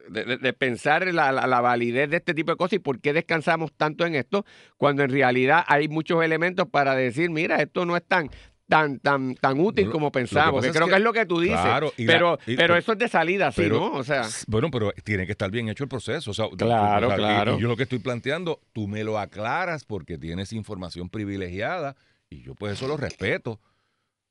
de, 0.09 0.53
pensar 0.53 1.07
la, 1.13 1.33
la, 1.33 1.61
validez 1.61 2.11
de 2.11 2.17
este 2.19 2.35
tipo 2.35 2.53
de 2.53 2.57
cosas 2.57 2.75
y 2.75 2.79
por 2.79 3.01
qué 3.01 3.13
descansamos 3.13 3.73
tanto 3.73 4.07
en 4.07 4.15
esto, 4.15 4.45
cuando 4.77 5.03
en 5.03 5.11
realidad 5.11 5.65
hay 5.67 5.89
muchos 5.89 6.23
elementos 6.25 6.69
para 6.69 6.95
decir, 6.95 7.31
mira, 7.31 7.61
esto 7.61 7.85
no 7.85 7.97
es 7.97 8.05
tan 8.07 8.31
tan 8.69 8.99
tan 9.01 9.35
tan 9.35 9.59
útil 9.61 9.91
como 9.91 10.13
pensamos, 10.13 10.63
que 10.63 10.71
creo 10.71 10.87
que, 10.87 10.97
es 10.97 11.01
lo 11.01 11.13
que 11.13 11.25
tú 11.27 11.41
dices, 11.41 11.59
pero 11.97 12.39
pero 12.45 12.77
eso 12.77 12.93
es 12.93 12.99
de 12.99 13.09
salida, 13.09 13.51
sí, 13.51 13.67
¿no? 13.67 13.93
O 13.93 14.05
sea, 14.05 14.29
bueno, 14.47 14.71
pero 14.71 14.93
tiene 15.05 15.27
que 15.27 15.33
estar 15.33 15.51
bien 15.51 15.69
hecho 15.69 15.85
el 15.85 15.89
proceso, 15.89 16.33
claro, 16.57 17.09
claro. 17.15 17.57
Y, 17.57 17.63
yo 17.63 17.69
lo 17.69 17.77
que 17.77 17.85
estoy 17.85 17.99
planteando, 17.99 18.61
tú 18.73 18.87
me 18.87 19.05
lo 19.05 19.19
aclaras 19.19 19.85
porque 19.85 20.19
tienes 20.19 20.53
información 20.53 21.09
privilegiada 21.09 21.97
y 22.29 22.43
yo 22.43 22.55
pues 22.55 22.75
eso 22.75 22.87
lo 22.87 22.97
respeto 22.97 23.59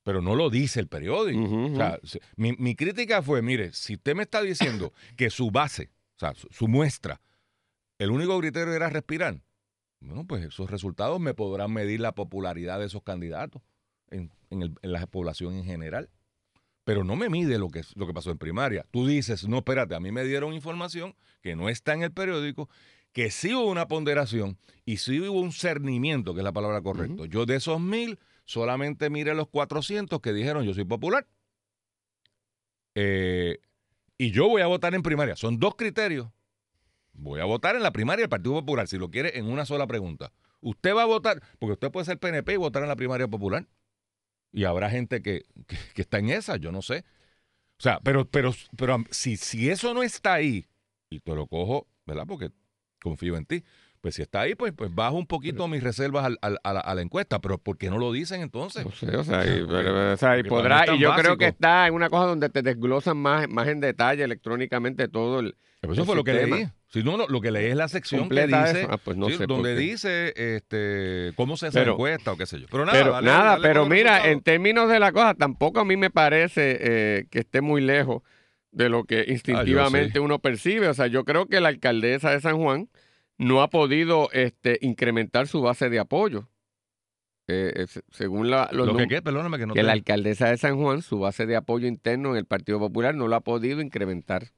pero 0.07 0.21
no 0.21 0.35
lo 0.35 0.49
dice 0.49 0.79
el 0.79 0.87
periódico. 0.87 1.41
O 1.43 1.75
sea, 1.75 1.99
mi, 2.37 2.75
crítica 2.75 3.21
fue, 3.21 3.41
mire, 3.41 3.73
si 3.73 3.95
usted 3.95 4.15
me 4.15 4.23
está 4.23 4.41
diciendo 4.41 4.93
que 5.17 5.29
su 5.29 5.51
base, 5.51 5.89
o 6.15 6.19
sea, 6.19 6.33
su, 6.33 6.69
muestra, 6.69 7.19
el 7.99 8.11
único 8.11 8.39
criterio 8.39 8.73
era 8.73 8.89
respirar, 8.89 9.41
Bueno, 9.99 10.25
pues 10.25 10.45
esos 10.45 10.71
resultados 10.71 11.19
me 11.19 11.33
podrán 11.33 11.73
medir 11.73 11.99
la 11.99 12.15
popularidad 12.15 12.79
de 12.79 12.85
esos 12.85 13.03
candidatos 13.03 13.61
en, 14.09 14.31
en 14.49 14.77
la 14.81 15.05
población 15.07 15.55
en 15.55 15.65
general 15.65 16.09
pero 16.85 17.03
no 17.03 17.17
me 17.17 17.27
mide 17.27 17.59
lo 17.59 17.67
que, 17.67 17.81
lo 17.95 18.07
que 18.07 18.13
pasó 18.13 18.31
en 18.31 18.37
primaria. 18.37 18.85
Tú 18.91 19.05
dices, 19.05 19.45
no, 19.45 19.57
espérate, 19.57 19.93
a 19.93 19.99
mí 19.99 20.13
me 20.13 20.23
dieron 20.23 20.53
información 20.53 21.15
que 21.41 21.53
no 21.53 21.67
está 21.67 21.93
en 21.93 22.03
el 22.03 22.13
periódico, 22.13 22.69
que 23.11 23.29
sí 23.29 23.53
hubo 23.53 23.69
una 23.69 23.89
ponderación 23.89 24.57
y 24.85 24.95
sí 24.95 25.19
hubo 25.19 25.41
un 25.41 25.51
cernimiento, 25.51 26.33
que 26.33 26.39
es 26.39 26.45
la 26.45 26.53
palabra 26.53 26.81
correcta. 26.81 27.25
Yo 27.25 27.45
de 27.45 27.57
esos 27.57 27.81
mil, 27.81 28.17
solamente 28.47 29.11
mire 29.11 29.35
los 29.35 29.47
400 29.49 30.19
que 30.21 30.33
dijeron 30.33 30.63
yo 30.63 30.73
soy 30.73 30.85
popular. 30.85 31.27
Eh, 32.95 33.59
y 34.17 34.31
yo 34.31 34.49
voy 34.49 34.63
a 34.63 34.67
votar 34.67 34.95
en 34.95 35.03
primaria. 35.03 35.35
Son 35.35 35.59
dos 35.59 35.75
criterios. 35.75 36.29
Voy 37.13 37.39
a 37.41 37.45
votar 37.45 37.75
en 37.75 37.83
la 37.83 37.91
primaria 37.91 38.23
del 38.23 38.29
Partido 38.29 38.55
Popular, 38.55 38.87
si 38.87 38.97
lo 38.97 39.11
quiere, 39.11 39.37
en 39.37 39.45
una 39.45 39.65
sola 39.65 39.85
pregunta. 39.85 40.31
Usted 40.61 40.95
va 40.95 41.03
a 41.03 41.05
votar, 41.05 41.41
porque 41.59 41.73
usted 41.73 41.91
puede 41.91 42.05
ser 42.05 42.17
PNP 42.17 42.53
y 42.53 42.57
votar 42.57 42.81
en 42.83 42.89
la 42.89 42.95
primaria 42.95 43.27
popular. 43.27 43.67
Y 44.51 44.63
habrá 44.63 44.89
gente 44.89 45.21
que, 45.21 45.43
está 45.95 46.19
en 46.19 46.29
esa, 46.29 46.57
yo 46.57 46.71
no 46.71 46.81
sé. 46.81 47.05
O 47.79 47.83
sea, 47.83 47.99
pero, 47.99 48.25
pero, 48.25 48.53
pero 48.75 49.03
si, 49.11 49.37
si 49.37 49.69
eso 49.69 49.93
no 49.93 50.01
está 50.01 50.33
ahí, 50.33 50.67
y 51.09 51.19
te 51.19 51.35
lo 51.35 51.47
cojo, 51.47 51.87
¿verdad? 52.05 52.25
Porque 52.27 52.51
confío 53.01 53.35
en 53.35 53.45
ti. 53.45 53.63
Pues 54.01 54.15
si 54.15 54.21
está 54.21 54.41
ahí, 54.41 54.55
pues, 54.55 54.73
pues 54.73 54.93
bajo 54.93 55.17
un 55.17 55.27
poquito 55.27 55.67
mis 55.67 55.83
reservas 55.83 56.31
a, 56.41 56.93
la, 56.95 57.01
encuesta, 57.01 57.39
pero 57.39 57.57
¿por 57.57 57.77
qué 57.77 57.89
no 57.89 57.97
lo 57.97 58.11
dicen 58.11 58.41
entonces? 58.41 58.85
No 58.85 58.91
sé, 58.91 59.15
o 59.17 59.23
sea, 59.23 59.45
y, 60.37 60.43
podrá, 60.43 60.93
y 60.93 60.99
yo 60.99 61.13
creo 61.15 61.37
que 61.37 61.47
está 61.47 61.87
en 61.87 61.93
una 61.93 62.09
cosa 62.09 62.25
donde 62.25 62.49
te 62.49 62.61
desglosan 62.61 63.17
más, 63.17 63.47
más 63.49 63.67
en 63.67 63.79
detalle 63.79 64.23
electrónicamente 64.23 65.07
todo 65.07 65.39
el, 65.39 65.55
eso 65.81 66.05
fue 66.05 66.15
lo 66.15 66.23
que 66.23 66.33
leí. 66.33 66.67
Si 66.89 67.03
no, 67.03 67.17
lo 67.17 67.41
que 67.41 67.51
leí 67.51 67.65
es 67.65 67.75
la 67.75 67.87
sección 67.87 68.29
que 68.29 68.47
dice, 68.47 68.87
ah, 68.89 68.97
pues 68.97 69.17
donde 69.17 69.75
dice 69.75 70.33
este, 70.35 71.33
cómo 71.35 71.57
se 71.57 71.67
hace 71.67 71.85
la 71.85 71.91
encuesta 71.91 72.31
o 72.31 72.37
qué 72.37 72.45
sé 72.45 72.59
yo. 72.59 72.67
Pero 72.71 72.85
nada, 72.85 72.97
pero, 72.97 73.21
nada, 73.21 73.57
pero 73.61 73.85
mira, 73.85 74.29
en 74.29 74.41
términos 74.41 74.89
de 74.89 74.99
la 74.99 75.11
cosa, 75.11 75.33
tampoco 75.33 75.81
a 75.81 75.85
mí 75.85 75.97
me 75.97 76.09
parece 76.09 76.77
eh, 76.79 77.27
que 77.29 77.39
esté 77.39 77.61
muy 77.61 77.81
lejos 77.81 78.23
de 78.71 78.89
lo 78.89 79.03
que 79.03 79.19
ah, 79.19 79.31
instintivamente 79.31 80.19
uno 80.19 80.39
percibe. 80.39 80.87
O 80.87 80.93
sea, 80.93 81.07
yo 81.07 81.25
creo 81.25 81.47
que 81.47 81.59
la 81.59 81.69
alcaldesa 81.69 82.31
de 82.31 82.39
San 82.39 82.57
Juan 82.57 82.89
no 83.37 83.61
ha 83.61 83.69
podido 83.69 84.29
este, 84.31 84.79
incrementar 84.81 85.47
su 85.47 85.61
base 85.61 85.89
de 85.89 85.99
apoyo. 85.99 86.49
Eh, 87.49 87.85
según 88.11 88.49
la, 88.49 88.69
los 88.73 88.87
¿Lo 88.87 88.97
que, 88.97 89.07
qué? 89.07 89.21
Perdóname 89.21 89.57
que 89.57 89.65
no 89.65 89.73
que 89.73 89.81
la 89.81 89.93
alcaldesa 89.93 90.49
de 90.49 90.57
San 90.57 90.77
Juan, 90.77 91.01
su 91.01 91.19
base 91.19 91.45
de 91.45 91.55
apoyo 91.55 91.87
interno 91.87 92.31
en 92.31 92.37
el 92.37 92.45
Partido 92.45 92.77
Popular 92.77 93.15
no 93.15 93.29
lo 93.29 93.37
ha 93.37 93.41
podido 93.41 93.79
incrementar. 93.79 94.51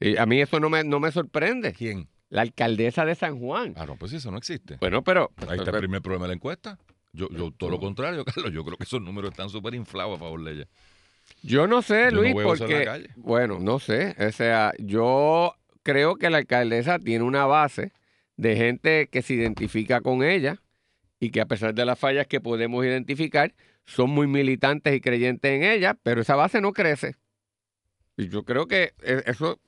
Y 0.00 0.18
a 0.18 0.26
mí 0.26 0.40
eso 0.40 0.60
no 0.60 0.68
me, 0.68 0.84
no 0.84 1.00
me 1.00 1.10
sorprende. 1.12 1.72
¿Quién? 1.72 2.08
La 2.28 2.42
alcaldesa 2.42 3.06
de 3.06 3.14
San 3.14 3.38
Juan. 3.38 3.74
Ah, 3.76 3.86
no, 3.86 3.96
pues 3.96 4.12
eso 4.12 4.30
no 4.30 4.36
existe. 4.36 4.76
Bueno, 4.80 5.02
pero... 5.02 5.30
Ahí 5.48 5.58
está 5.58 5.70
el 5.70 5.78
primer 5.78 6.02
problema 6.02 6.24
de 6.24 6.28
la 6.28 6.34
encuesta. 6.34 6.78
Yo, 7.12 7.30
yo 7.30 7.52
todo 7.52 7.70
lo 7.70 7.78
contrario, 7.78 8.24
Carlos. 8.24 8.52
Yo 8.52 8.64
creo 8.64 8.76
que 8.76 8.84
esos 8.84 9.00
números 9.00 9.30
están 9.30 9.48
súper 9.48 9.74
inflados 9.74 10.16
a 10.16 10.18
favor 10.18 10.42
de 10.44 10.52
ella. 10.52 10.68
Yo 11.42 11.66
no 11.66 11.80
sé, 11.80 12.10
Luis, 12.10 12.34
porque... 12.34 13.08
Bueno, 13.16 13.58
no 13.60 13.78
sé. 13.78 14.14
O 14.18 14.32
sea, 14.32 14.72
yo 14.78 15.54
creo 15.84 16.16
que 16.16 16.30
la 16.30 16.38
alcaldesa 16.38 16.98
tiene 16.98 17.22
una 17.22 17.46
base 17.46 17.92
de 18.36 18.56
gente 18.56 19.08
que 19.08 19.22
se 19.22 19.34
identifica 19.34 20.00
con 20.00 20.24
ella 20.24 20.60
y 21.20 21.30
que 21.30 21.40
a 21.40 21.46
pesar 21.46 21.74
de 21.74 21.84
las 21.84 21.98
fallas 21.98 22.26
que 22.26 22.40
podemos 22.40 22.84
identificar, 22.84 23.54
son 23.84 24.10
muy 24.10 24.26
militantes 24.26 24.94
y 24.94 25.00
creyentes 25.00 25.50
en 25.52 25.62
ella, 25.62 25.96
pero 26.02 26.22
esa 26.22 26.34
base 26.34 26.60
no 26.60 26.72
crece. 26.72 27.14
Y 28.16 28.28
yo 28.28 28.44
creo 28.44 28.66
que 28.66 28.94
e, 29.02 29.22
eso 29.26 29.60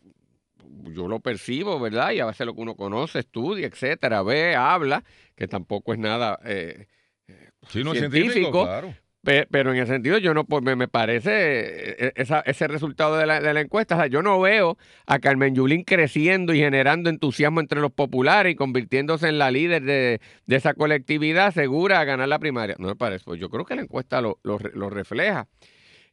yo 0.84 1.06
lo 1.08 1.20
percibo, 1.20 1.78
¿verdad? 1.78 2.12
Y 2.12 2.20
a 2.20 2.26
veces 2.26 2.46
lo 2.46 2.54
que 2.54 2.62
uno 2.62 2.76
conoce, 2.76 3.20
estudia, 3.20 3.66
etcétera, 3.66 4.22
ve, 4.22 4.56
habla, 4.56 5.04
que 5.34 5.46
tampoco 5.46 5.92
es 5.92 5.98
nada 5.98 6.38
eh, 6.44 6.86
científico, 7.68 8.68
pero 9.26 9.72
en 9.72 9.78
el 9.78 9.88
sentido, 9.88 10.18
yo 10.18 10.34
no, 10.34 10.44
pues 10.44 10.62
me, 10.62 10.86
parece 10.86 12.06
eh, 12.06 12.12
esa, 12.14 12.40
ese 12.40 12.68
resultado 12.68 13.16
de 13.16 13.26
la, 13.26 13.40
de 13.40 13.52
la 13.52 13.60
encuesta. 13.60 13.96
O 13.96 13.98
sea, 13.98 14.06
yo 14.06 14.22
no 14.22 14.40
veo 14.40 14.78
a 15.04 15.18
Carmen 15.18 15.54
Yulín 15.56 15.82
creciendo 15.82 16.54
y 16.54 16.60
generando 16.60 17.10
entusiasmo 17.10 17.60
entre 17.60 17.80
los 17.80 17.90
populares 17.90 18.52
y 18.52 18.56
convirtiéndose 18.56 19.28
en 19.28 19.38
la 19.38 19.50
líder 19.50 19.82
de, 19.82 20.20
esa 20.46 20.74
colectividad 20.74 21.52
segura 21.52 21.98
a 21.98 22.04
ganar 22.04 22.28
la 22.28 22.38
primaria. 22.38 22.76
No 22.78 22.86
me 22.86 22.94
parece. 22.94 23.24
Pues 23.24 23.40
yo 23.40 23.50
creo 23.50 23.64
que 23.64 23.74
la 23.74 23.82
encuesta 23.82 24.20
lo, 24.20 24.38
lo, 24.44 24.90
refleja. 24.90 25.48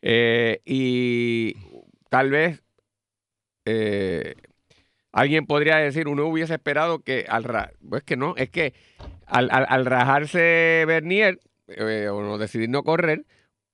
Eh, 0.01 0.61
y 0.65 1.55
tal 2.09 2.31
vez 2.31 2.63
eh, 3.65 4.33
alguien 5.11 5.45
podría 5.45 5.77
decir, 5.77 6.07
uno 6.07 6.25
hubiese 6.25 6.55
esperado 6.55 6.99
que 6.99 7.25
al 7.29 7.45
pues 7.87 8.01
que 8.01 8.17
no, 8.17 8.33
es 8.37 8.49
que 8.49 8.73
al, 9.27 9.85
rajarse 9.85 10.83
Bernier 10.87 11.39
eh, 11.67 12.07
o 12.09 12.21
no 12.21 12.37
decidir 12.37 12.69
no 12.69 12.83
correr, 12.83 13.25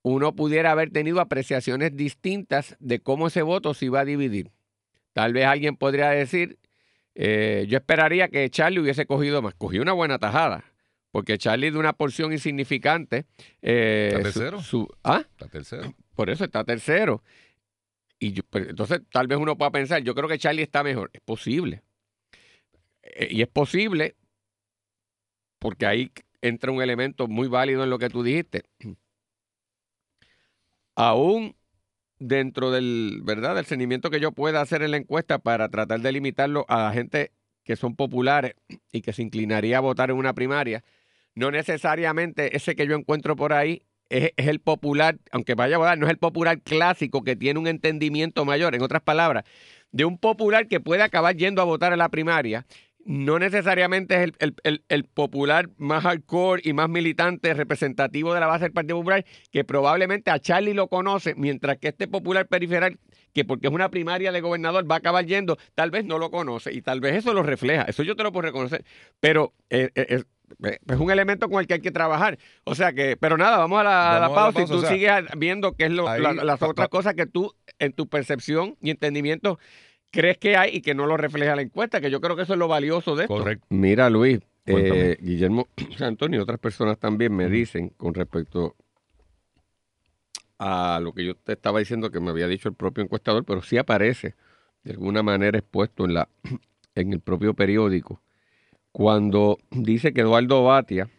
uno 0.01 0.35
pudiera 0.35 0.71
haber 0.71 0.91
tenido 0.91 1.19
apreciaciones 1.19 1.95
distintas 1.95 2.75
de 2.79 2.99
cómo 2.99 3.27
ese 3.27 3.41
voto 3.41 3.73
se 3.73 3.85
iba 3.85 3.99
a 3.99 4.05
dividir. 4.05 4.51
Tal 5.13 5.33
vez 5.33 5.45
alguien 5.45 5.75
podría 5.75 6.09
decir, 6.09 6.59
eh, 7.15 7.65
yo 7.67 7.77
esperaría 7.77 8.29
que 8.29 8.49
Charlie 8.49 8.79
hubiese 8.79 9.05
cogido 9.05 9.41
más, 9.41 9.55
cogió 9.55 9.81
una 9.81 9.93
buena 9.93 10.19
tajada, 10.19 10.63
porque 11.11 11.37
Charlie 11.37 11.71
de 11.71 11.77
una 11.77 11.93
porción 11.93 12.31
insignificante. 12.31 13.25
está 13.61 14.23
tercero. 14.23 14.59
¿ah? 15.03 15.25
Está 15.31 15.47
tercero. 15.47 15.93
Por 16.15 16.29
eso 16.29 16.45
está 16.45 16.63
tercero. 16.63 17.23
Y 18.19 18.41
pues, 18.41 18.69
entonces 18.69 19.01
tal 19.11 19.27
vez 19.27 19.37
uno 19.37 19.57
pueda 19.57 19.71
pensar, 19.71 20.01
yo 20.03 20.13
creo 20.13 20.27
que 20.27 20.37
Charlie 20.37 20.63
está 20.63 20.83
mejor. 20.83 21.09
Es 21.13 21.21
posible. 21.21 21.81
Eh, 23.01 23.29
y 23.31 23.41
es 23.41 23.47
posible 23.47 24.15
porque 25.57 25.85
ahí 25.85 26.11
entra 26.41 26.71
un 26.71 26.81
elemento 26.81 27.27
muy 27.27 27.47
válido 27.47 27.83
en 27.83 27.89
lo 27.89 27.99
que 27.99 28.09
tú 28.09 28.23
dijiste. 28.23 28.63
Aún 30.95 31.55
dentro 32.19 32.71
del, 32.71 33.21
¿verdad? 33.23 33.55
del 33.55 34.01
que 34.11 34.19
yo 34.19 34.31
pueda 34.31 34.61
hacer 34.61 34.81
en 34.81 34.91
la 34.91 34.97
encuesta 34.97 35.39
para 35.39 35.69
tratar 35.69 36.01
de 36.01 36.11
limitarlo 36.11 36.65
a 36.67 36.83
la 36.83 36.91
gente 36.91 37.31
que 37.63 37.75
son 37.75 37.95
populares 37.95 38.55
y 38.91 39.01
que 39.01 39.13
se 39.13 39.21
inclinaría 39.21 39.77
a 39.77 39.81
votar 39.81 40.09
en 40.09 40.17
una 40.17 40.33
primaria, 40.33 40.83
no 41.35 41.51
necesariamente 41.51 42.55
ese 42.55 42.75
que 42.75 42.87
yo 42.87 42.95
encuentro 42.95 43.35
por 43.35 43.53
ahí 43.53 43.83
es, 44.09 44.31
el 44.37 44.59
popular, 44.59 45.19
aunque 45.31 45.53
vaya 45.53 45.75
a 45.75 45.79
votar, 45.79 45.97
no 45.97 46.07
es 46.07 46.11
el 46.11 46.17
popular 46.17 46.61
clásico 46.61 47.23
que 47.23 47.35
tiene 47.35 47.59
un 47.59 47.67
entendimiento 47.67 48.43
mayor. 48.43 48.75
En 48.75 48.81
otras 48.81 49.03
palabras, 49.03 49.43
de 49.91 50.05
un 50.05 50.17
popular 50.17 50.67
que 50.67 50.79
puede 50.79 51.03
acabar 51.03 51.35
yendo 51.35 51.61
a 51.61 51.65
votar 51.65 51.93
a 51.93 51.97
la 51.97 52.09
primaria, 52.09 52.65
no 53.05 53.39
necesariamente 53.39 54.23
es 54.23 54.53
el, 54.87 55.03
popular 55.05 55.69
más 55.77 56.03
hardcore 56.03 56.61
y 56.63 56.73
más 56.73 56.89
militante 56.89 57.53
representativo 57.53 58.33
de 58.33 58.39
la 58.39 58.47
base 58.47 58.65
del 58.65 58.73
Partido 58.73 58.97
Popular, 58.97 59.25
que 59.51 59.63
probablemente 59.63 60.31
a 60.31 60.39
Charlie 60.39 60.73
lo 60.73 60.87
conoce, 60.87 61.33
mientras 61.35 61.77
que 61.77 61.89
este 61.89 62.07
popular 62.07 62.47
periferal, 62.47 62.99
que 63.33 63.45
porque 63.45 63.67
es 63.67 63.73
una 63.73 63.89
primaria 63.89 64.31
de 64.31 64.41
gobernador 64.41 64.89
va 64.89 64.95
a 64.95 64.97
acabar 64.99 65.25
yendo, 65.25 65.57
tal 65.75 65.91
vez 65.91 66.05
no 66.05 66.19
lo 66.19 66.29
conoce 66.29 66.73
y 66.73 66.81
tal 66.81 66.99
vez 66.99 67.15
eso 67.15 67.33
lo 67.33 67.43
refleja. 67.43 67.83
Eso 67.83 68.03
yo 68.03 68.15
te 68.15 68.23
lo 68.23 68.31
puedo 68.31 68.47
reconocer. 68.47 68.83
Pero 69.19 69.53
eh, 69.69 69.89
eh, 69.95 70.23
es 70.87 70.99
un 70.99 71.11
elemento 71.11 71.49
con 71.49 71.59
el 71.59 71.67
que 71.67 71.75
hay 71.75 71.81
que 71.81 71.91
trabajar. 71.91 72.37
O 72.63 72.75
sea 72.75 72.93
que, 72.93 73.17
pero 73.17 73.37
nada, 73.37 73.57
vamos 73.57 73.79
a 73.79 73.83
la, 73.83 74.31
pausa, 74.33 74.61
y 74.61 74.65
tú 74.65 74.81
sigues 74.81 75.11
viendo 75.37 75.73
qué 75.73 75.85
es 75.85 75.91
lo, 75.91 76.05
las 76.17 76.61
otras 76.61 76.89
cosas 76.89 77.13
que 77.13 77.25
tú, 77.25 77.55
en 77.79 77.93
tu 77.93 78.07
percepción 78.07 78.75
y 78.81 78.89
entendimiento, 78.89 79.59
crees 80.11 80.37
que 80.37 80.55
hay 80.57 80.77
y 80.77 80.81
que 80.81 80.93
no 80.93 81.05
lo 81.05 81.17
refleja 81.17 81.55
la 81.55 81.61
encuesta, 81.61 82.01
que 82.01 82.11
yo 82.11 82.21
creo 82.21 82.35
que 82.35 82.43
eso 82.43 82.53
es 82.53 82.59
lo 82.59 82.67
valioso 82.67 83.15
de 83.15 83.23
esto. 83.23 83.35
Correcto. 83.35 83.65
Mira, 83.69 84.09
Luis, 84.09 84.39
eh, 84.65 85.17
Guillermo 85.21 85.67
Antonio 85.99 86.39
y 86.39 86.43
otras 86.43 86.59
personas 86.59 86.97
también 86.99 87.35
me 87.35 87.49
dicen 87.49 87.89
con 87.97 88.13
respecto 88.13 88.75
a 90.57 90.99
lo 91.01 91.13
que 91.13 91.25
yo 91.25 91.35
te 91.35 91.53
estaba 91.53 91.79
diciendo 91.79 92.11
que 92.11 92.19
me 92.19 92.31
había 92.31 92.47
dicho 92.47 92.69
el 92.69 92.75
propio 92.75 93.03
encuestador, 93.03 93.45
pero 93.45 93.61
sí 93.61 93.77
aparece 93.77 94.35
de 94.83 94.91
alguna 94.91 95.23
manera 95.23 95.57
expuesto 95.57 96.05
en, 96.05 96.13
la, 96.13 96.29
en 96.95 97.13
el 97.13 97.19
propio 97.19 97.53
periódico 97.53 98.21
cuando 98.91 99.59
dice 99.71 100.13
que 100.13 100.21
Eduardo 100.21 100.63
Batia 100.63 101.09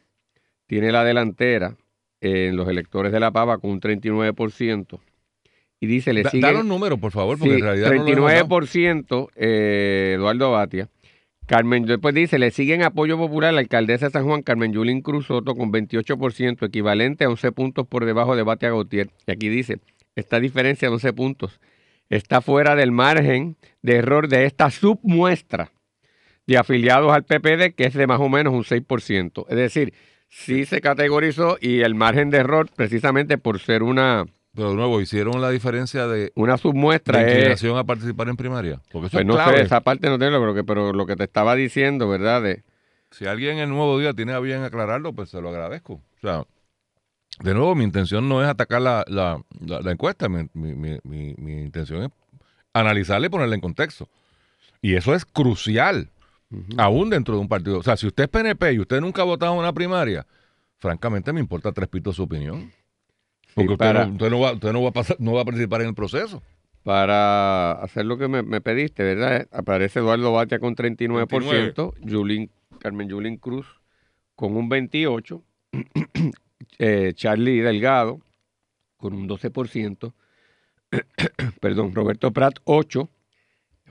tiene 0.67 0.93
la 0.93 1.05
delantera 1.05 1.77
en 2.21 2.57
los 2.57 2.69
electores 2.69 3.13
de 3.13 3.21
La 3.21 3.31
Pava 3.31 3.59
con 3.59 3.71
un 3.71 3.81
39%. 3.81 5.01
Y 5.81 5.87
dice, 5.87 6.13
le 6.13 6.25
sigue... 6.25 6.47
Da 6.47 6.53
los 6.53 6.65
números, 6.65 6.99
por 6.99 7.11
favor, 7.11 7.39
porque 7.39 7.55
en 7.55 7.63
realidad 7.63 7.91
39% 7.91 9.29
eh, 9.35 10.13
Eduardo 10.17 10.53
Batia. 10.53 10.89
Carmen, 11.47 11.85
después 11.85 12.15
dice, 12.15 12.39
le 12.39 12.53
siguen 12.53 12.83
apoyo 12.83 13.17
popular 13.17 13.53
la 13.53 13.61
alcaldesa 13.61 14.07
de 14.07 14.13
San 14.13 14.25
Juan, 14.25 14.43
Carmen 14.43 14.73
Yulín 14.73 15.01
Cruz 15.01 15.27
Soto, 15.27 15.57
con 15.57 15.73
28%, 15.73 16.65
equivalente 16.67 17.25
a 17.25 17.29
11 17.29 17.53
puntos 17.53 17.87
por 17.89 18.05
debajo 18.05 18.37
de 18.37 18.43
Batia 18.43 18.69
Gautier. 18.69 19.11
Y 19.27 19.33
aquí 19.33 19.49
dice, 19.49 19.81
esta 20.15 20.39
diferencia 20.39 20.89
de 20.89 20.95
11 20.95 21.13
puntos 21.13 21.61
está 22.09 22.41
fuera 22.41 22.77
del 22.77 22.93
margen 22.93 23.57
de 23.83 23.97
error 23.97 24.29
de 24.29 24.45
esta 24.45 24.71
submuestra 24.71 25.73
de 26.47 26.59
afiliados 26.59 27.13
al 27.13 27.25
PPD, 27.25 27.75
que 27.75 27.85
es 27.85 27.95
de 27.95 28.07
más 28.07 28.21
o 28.21 28.29
menos 28.29 28.53
un 28.53 28.65
6%. 28.65 29.47
Es 29.49 29.57
decir, 29.57 29.95
sí 30.29 30.67
se 30.67 30.81
categorizó 30.81 31.57
y 31.61 31.81
el 31.81 31.95
margen 31.95 32.31
de 32.31 32.39
error, 32.39 32.69
precisamente 32.75 33.39
por 33.39 33.59
ser 33.61 33.83
una... 33.83 34.27
Pero 34.55 34.71
de 34.71 34.77
nuevo, 34.77 35.01
hicieron 35.01 35.41
la 35.41 35.51
diferencia 35.51 36.09
de 36.09 36.33
una 36.35 36.59
submuestra 36.59 37.23
de 37.23 37.33
inclinación 37.33 37.79
a 37.79 37.85
participar 37.85 38.29
en 38.29 38.37
primaria. 38.37 38.81
Porque 38.91 39.09
pues 39.09 39.25
no 39.25 39.37
sé, 39.47 39.63
esa 39.63 39.81
parte 39.81 40.09
no 40.09 40.19
tengo, 40.19 40.41
pero, 40.41 40.55
que, 40.55 40.65
pero 40.65 40.93
lo 40.93 41.07
que 41.07 41.15
te 41.15 41.25
estaba 41.25 41.55
diciendo, 41.55 42.09
¿verdad? 42.09 42.43
De, 42.43 42.65
si 43.13 43.27
alguien 43.27 43.59
en 43.59 43.65
el 43.65 43.69
nuevo 43.69 43.99
día 43.99 44.13
tiene 44.13 44.33
a 44.33 44.41
bien 44.41 44.63
aclararlo, 44.63 45.13
pues 45.13 45.31
se 45.31 45.41
lo 45.41 45.51
agradezco. 45.51 45.95
O 45.95 46.21
sea, 46.21 46.45
de 47.41 47.55
nuevo, 47.55 47.75
mi 47.75 47.85
intención 47.85 48.29
no 48.29 48.43
es 48.43 48.49
atacar 48.49 48.83
la, 48.83 49.05
la, 49.09 49.41
la, 49.61 49.93
encuesta, 49.93 50.29
mi, 50.29 50.49
mi, 50.53 50.75
mi, 50.75 51.35
mi, 51.37 51.63
intención 51.63 52.03
es 52.03 52.11
analizarla 52.75 53.27
y 53.27 53.31
ponerla 53.31 53.55
en 53.55 53.61
contexto. 53.61 54.09
Y 54.83 54.95
eso 54.95 55.15
es 55.15 55.25
crucial, 55.25 56.11
aún 56.77 57.09
dentro 57.09 57.35
de 57.35 57.41
un 57.41 57.49
partido. 57.49 57.79
O 57.79 57.83
sea, 57.83 57.97
si 57.97 58.07
usted 58.07 58.25
es 58.25 58.31
PNP 58.31 58.73
y 58.73 58.81
usted 58.81 59.01
nunca 59.01 59.23
ha 59.23 59.27
votado 59.27 59.53
en 59.53 59.61
una 59.61 59.73
primaria, 59.73 60.27
francamente 60.79 61.33
me 61.33 61.41
importa 61.41 61.73
tres 61.73 61.89
pitos 61.89 62.17
su 62.17 62.25
opinión. 62.25 62.73
Porque 63.55 63.73
usted, 63.73 63.93
no, 63.93 64.13
usted, 64.13 64.31
no, 64.31 64.41
va, 64.41 64.53
usted 64.53 64.73
no, 64.73 64.83
va 64.83 64.89
a 64.91 64.93
pasar, 64.93 65.17
no 65.19 65.33
va 65.33 65.43
a 65.43 65.45
participar 65.45 65.83
en 65.83 65.89
el 65.89 65.95
proceso. 65.95 66.43
Para 66.83 67.73
hacer 67.73 68.07
lo 68.07 68.17
que 68.17 68.27
me, 68.29 68.61
pediste, 68.61 69.03
¿verdad? 69.03 69.47
Aparece 69.53 69.99
Eduardo 69.99 70.33
Batia 70.33 70.59
con 70.59 70.75
39%, 70.75 72.49
Carmen 72.79 73.09
Yulín 73.09 73.37
Cruz 73.37 73.67
con 74.35 74.57
un 74.57 74.71
28%, 74.71 75.43
eh, 76.79 77.13
Charlie 77.15 77.61
Delgado 77.61 78.21
con 78.97 79.13
un 79.13 79.29
12%, 79.29 80.13
perdón, 81.61 81.95
Roberto 81.95 82.31
Prat 82.31 82.55
8%, 82.65 83.09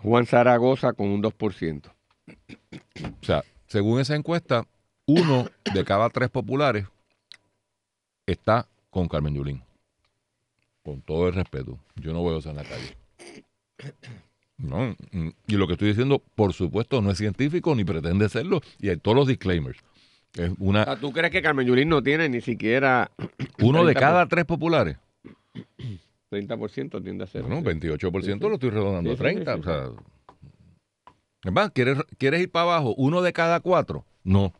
Juan 0.01 0.25
Zaragoza 0.25 0.93
con 0.93 1.09
un 1.09 1.21
2%. 1.21 1.91
O 3.21 3.25
sea, 3.25 3.43
según 3.67 3.99
esa 3.99 4.15
encuesta, 4.15 4.65
uno 5.05 5.45
de 5.73 5.83
cada 5.83 6.09
tres 6.09 6.29
populares 6.29 6.87
está 8.25 8.67
con 8.89 9.07
Carmen 9.07 9.35
Yulín. 9.35 9.63
Con 10.83 11.01
todo 11.01 11.27
el 11.27 11.33
respeto. 11.33 11.79
Yo 11.95 12.13
no 12.13 12.21
voy 12.21 12.35
a 12.35 12.37
usar 12.37 12.51
en 12.51 12.57
la 12.57 12.63
calle. 12.63 12.97
No, 14.57 14.95
y 15.47 15.55
lo 15.55 15.67
que 15.67 15.73
estoy 15.73 15.89
diciendo, 15.89 16.21
por 16.35 16.53
supuesto, 16.53 17.01
no 17.01 17.11
es 17.11 17.17
científico 17.17 17.73
ni 17.75 17.85
pretende 17.85 18.27
serlo. 18.27 18.61
Y 18.79 18.89
hay 18.89 18.97
todos 18.97 19.15
los 19.15 19.27
disclaimers. 19.27 19.79
Es 20.35 20.51
una, 20.59 20.99
¿Tú 20.99 21.11
crees 21.11 21.31
que 21.31 21.41
Carmen 21.41 21.65
Yulín 21.65 21.89
no 21.89 22.03
tiene 22.03 22.29
ni 22.29 22.41
siquiera... 22.41 23.09
Uno 23.59 23.85
de 23.85 23.93
cada 23.95 24.27
tres 24.27 24.45
populares. 24.45 24.97
30% 26.31 27.03
tiende 27.03 27.23
a 27.23 27.27
ser. 27.27 27.47
No, 27.47 27.61
28% 27.61 28.39
lo 28.39 28.53
estoy 28.53 28.69
redondando 28.69 29.11
a 29.11 29.15
30. 29.15 29.55
o 29.55 29.63
sea, 29.63 29.89
es 31.43 31.71
¿quieres, 31.71 31.97
¿quieres 32.17 32.41
ir 32.41 32.51
para 32.51 32.63
abajo? 32.63 32.93
¿Uno 32.97 33.21
de 33.21 33.33
cada 33.33 33.59
cuatro? 33.61 34.05
No. 34.23 34.53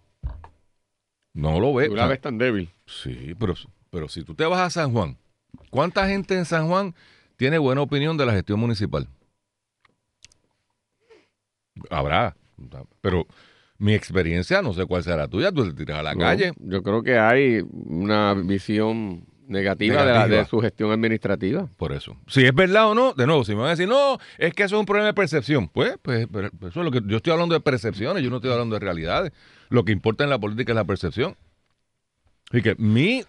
No 1.33 1.59
lo 1.59 1.74
ves. 1.74 1.89
Tú 1.89 1.95
la 1.95 2.07
ves 2.07 2.21
tan 2.21 2.38
débil. 2.38 2.69
Sí, 2.88 3.36
pero, 3.39 3.53
pero 3.89 4.08
si 4.08 4.24
tú 4.24 4.36
te 4.36 4.46
vas 4.46 4.60
a 4.60 4.69
San 4.69 4.91
Juan, 4.91 5.17
¿cuánta 5.69 6.08
gente 6.08 6.36
en 6.36 6.46
San 6.46 6.67
Juan 6.67 6.96
tiene 7.38 7.58
buena 7.58 7.81
opinión 7.81 8.17
de 8.17 8.25
la 8.25 8.34
gestión 8.34 8.60
municipal? 8.60 9.08
Habrá, 11.89 12.36
pero 13.01 13.25
mi 13.77 13.93
experiencia, 13.93 14.62
no 14.62 14.74
sé 14.74 14.86
cuál 14.86 15.03
será 15.03 15.17
la 15.17 15.27
tuya, 15.27 15.51
tú 15.51 15.65
te 15.65 15.74
tiras 15.74 16.00
a 16.00 16.03
la 16.03 16.15
calle. 16.15 16.51
Yo 16.60 16.84
creo 16.84 17.01
que 17.01 17.17
hay 17.17 17.63
una 17.72 18.34
visión 18.34 19.25
negativa, 19.48 20.27
De, 20.27 20.46
su 20.46 20.60
gestión 20.60 20.91
administrativa. 20.91 21.67
Por 21.77 21.91
eso. 21.91 22.15
Si 22.27 22.46
es 22.46 22.53
verdad 22.53 22.89
o 22.91 22.96
no, 22.96 23.13
de 23.13 23.25
nuevo, 23.25 23.43
si 23.43 23.53
me 23.53 23.60
van 23.60 23.67
a 23.67 23.72
decir, 23.72 23.88
no, 23.88 24.19
es 24.38 24.53
que 24.53 24.63
eso 24.63 24.75
es 24.75 24.79
un 24.79 24.86
problema 24.86 25.08
de 25.08 25.13
percepción, 25.13 25.67
pues, 25.69 25.98
pues, 26.01 26.27
pues, 26.31 26.51
eso 26.53 26.67
es 26.67 26.86
lo 26.86 26.91
que 26.91 27.01
yo 27.05 27.17
estoy 27.17 27.34
hablando 27.34 27.55
de 27.55 27.62
percepciones, 27.62 28.24
yo 28.24 28.29
no 28.29 28.38
estoy 28.38 28.51
hablando 28.51 28.75
de 28.75 28.79
realidades. 28.79 29.31
Lo 29.69 29.84
que 29.86 29.91
importa 29.91 30.24
en 30.24 30.29
la 30.29 30.39
política 30.39 30.72
es 30.72 30.75
la 30.75 30.86
percepción. 30.86 31.36
Y 32.51 32.62
que 32.62 32.75
mi, 32.75 33.24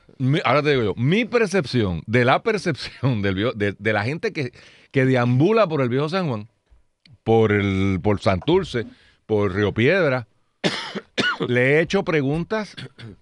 ahora 0.44 0.62
te 0.62 0.70
digo 0.70 0.82
yo, 0.82 0.94
mi 0.96 1.24
percepción 1.24 2.02
de 2.06 2.24
la 2.24 2.42
percepción 2.42 3.22
del 3.22 3.52
de, 3.54 3.92
la 3.92 4.04
gente 4.04 4.32
que, 4.32 4.52
que 4.90 5.04
deambula 5.04 5.66
por 5.68 5.82
el 5.82 5.88
viejo 5.88 6.08
San 6.08 6.28
Juan, 6.28 6.48
por 7.22 7.52
el, 7.52 8.00
por 8.02 8.20
Santurce, 8.20 8.86
por 9.26 9.54
Río 9.54 9.72
Piedra, 9.72 10.26
le 11.48 11.76
he 11.76 11.80
hecho 11.80 12.02
preguntas, 12.02 12.74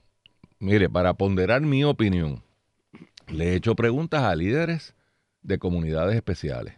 mire, 0.58 0.88
para 0.88 1.14
ponderar 1.14 1.62
mi 1.62 1.84
opinión 1.84 2.42
le 3.30 3.52
he 3.52 3.54
hecho 3.56 3.74
preguntas 3.74 4.22
a 4.22 4.34
líderes 4.34 4.94
de 5.42 5.58
comunidades 5.58 6.16
especiales, 6.16 6.74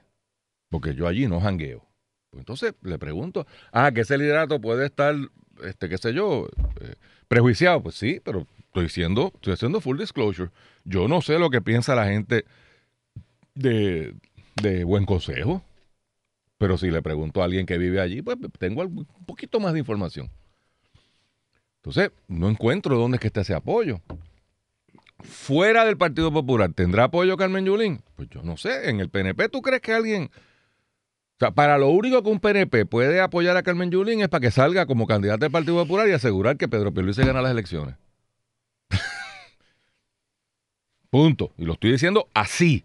porque 0.69 0.95
yo 0.95 1.07
allí 1.07 1.27
no 1.27 1.41
jangueo. 1.41 1.87
Pues 2.31 2.41
entonces 2.41 2.75
le 2.83 2.99
pregunto, 2.99 3.47
ah, 3.73 3.91
que 3.93 4.03
ese 4.03 4.19
liderato 4.19 4.61
puede 4.61 4.87
estar, 4.87 5.15
este, 5.65 5.89
qué 5.89 5.99
sé 5.99 6.13
yo, 6.13 6.49
eh, 6.81 6.95
prejuiciado. 7.29 7.83
Pues 7.83 7.97
sí, 7.97 8.21
pero 8.25 8.47
estoy 8.71 8.85
diciendo, 8.85 9.33
estoy 9.35 9.53
haciendo 9.53 9.81
full 9.81 9.99
disclosure. 9.99 10.51
Yo 10.85 11.09
no 11.09 11.21
sé 11.21 11.39
lo 11.39 11.51
que 11.51 11.61
piensa 11.61 11.95
la 11.95 12.07
gente 12.07 12.45
de, 13.55 14.15
de 14.63 14.85
buen 14.85 15.05
consejo, 15.05 15.63
pero 16.59 16.79
si 16.79 16.91
le 16.91 17.03
pregunto 17.03 17.43
a 17.43 17.45
alguien 17.45 17.67
que 17.67 17.79
vive 17.79 18.01
allí, 18.01 18.23
pues 18.23 18.39
tengo 18.59 18.83
un 18.83 19.07
poquito 19.27 19.61
más 19.61 19.73
de 19.73 19.81
información. 19.81 20.31
Entonces, 21.77 22.11
no 22.29 22.49
encuentro 22.49 22.97
dónde 22.97 23.17
es 23.17 23.21
que 23.21 23.27
está 23.29 23.43
ese 23.43 23.55
apoyo 23.55 24.01
fuera 25.23 25.85
del 25.85 25.97
Partido 25.97 26.33
Popular, 26.33 26.73
¿tendrá 26.73 27.05
apoyo 27.05 27.37
Carmen 27.37 27.65
Yulín? 27.65 28.03
Pues 28.17 28.29
yo 28.31 28.43
no 28.43 28.57
sé. 28.57 28.89
En 28.91 29.01
el 29.01 29.09
PNP, 29.09 29.49
¿tú 29.49 29.63
crees 29.63 29.81
que 29.81 29.93
alguien... 29.93 30.25
O 30.25 31.39
sea, 31.41 31.53
para 31.53 31.79
lo 31.79 31.89
único 31.89 32.23
que 32.23 32.29
un 32.29 32.39
PNP 32.39 32.85
puede 32.85 33.21
apoyar 33.21 33.57
a 33.57 33.63
Carmen 33.63 33.91
Yulín 33.91 34.21
es 34.21 34.29
para 34.29 34.43
que 34.43 34.51
salga 34.51 34.85
como 34.85 35.07
candidato 35.07 35.41
del 35.41 35.51
Partido 35.51 35.77
Popular 35.77 36.07
y 36.09 36.13
asegurar 36.13 36.59
que 36.59 36.69
Pedro 36.69 36.93
se 37.15 37.25
gana 37.25 37.41
las 37.41 37.53
elecciones. 37.53 37.95
Punto. 41.11 41.53
Y 41.59 41.65
lo 41.65 41.75
estoy 41.75 41.93
diciendo 41.93 42.29
así. 42.35 42.85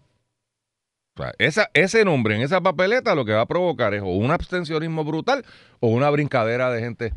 O 1.18 1.50
sea, 1.50 1.70
ese 1.72 2.04
nombre 2.04 2.36
en 2.36 2.42
esa 2.42 2.60
papeleta 2.60 3.14
lo 3.14 3.24
que 3.24 3.32
va 3.32 3.42
a 3.42 3.46
provocar 3.46 3.94
es 3.94 4.02
o 4.02 4.08
un 4.08 4.30
abstencionismo 4.30 5.02
brutal 5.02 5.44
o 5.80 5.88
una 5.88 6.10
brincadera 6.10 6.70
de 6.70 6.80
gente 6.80 7.14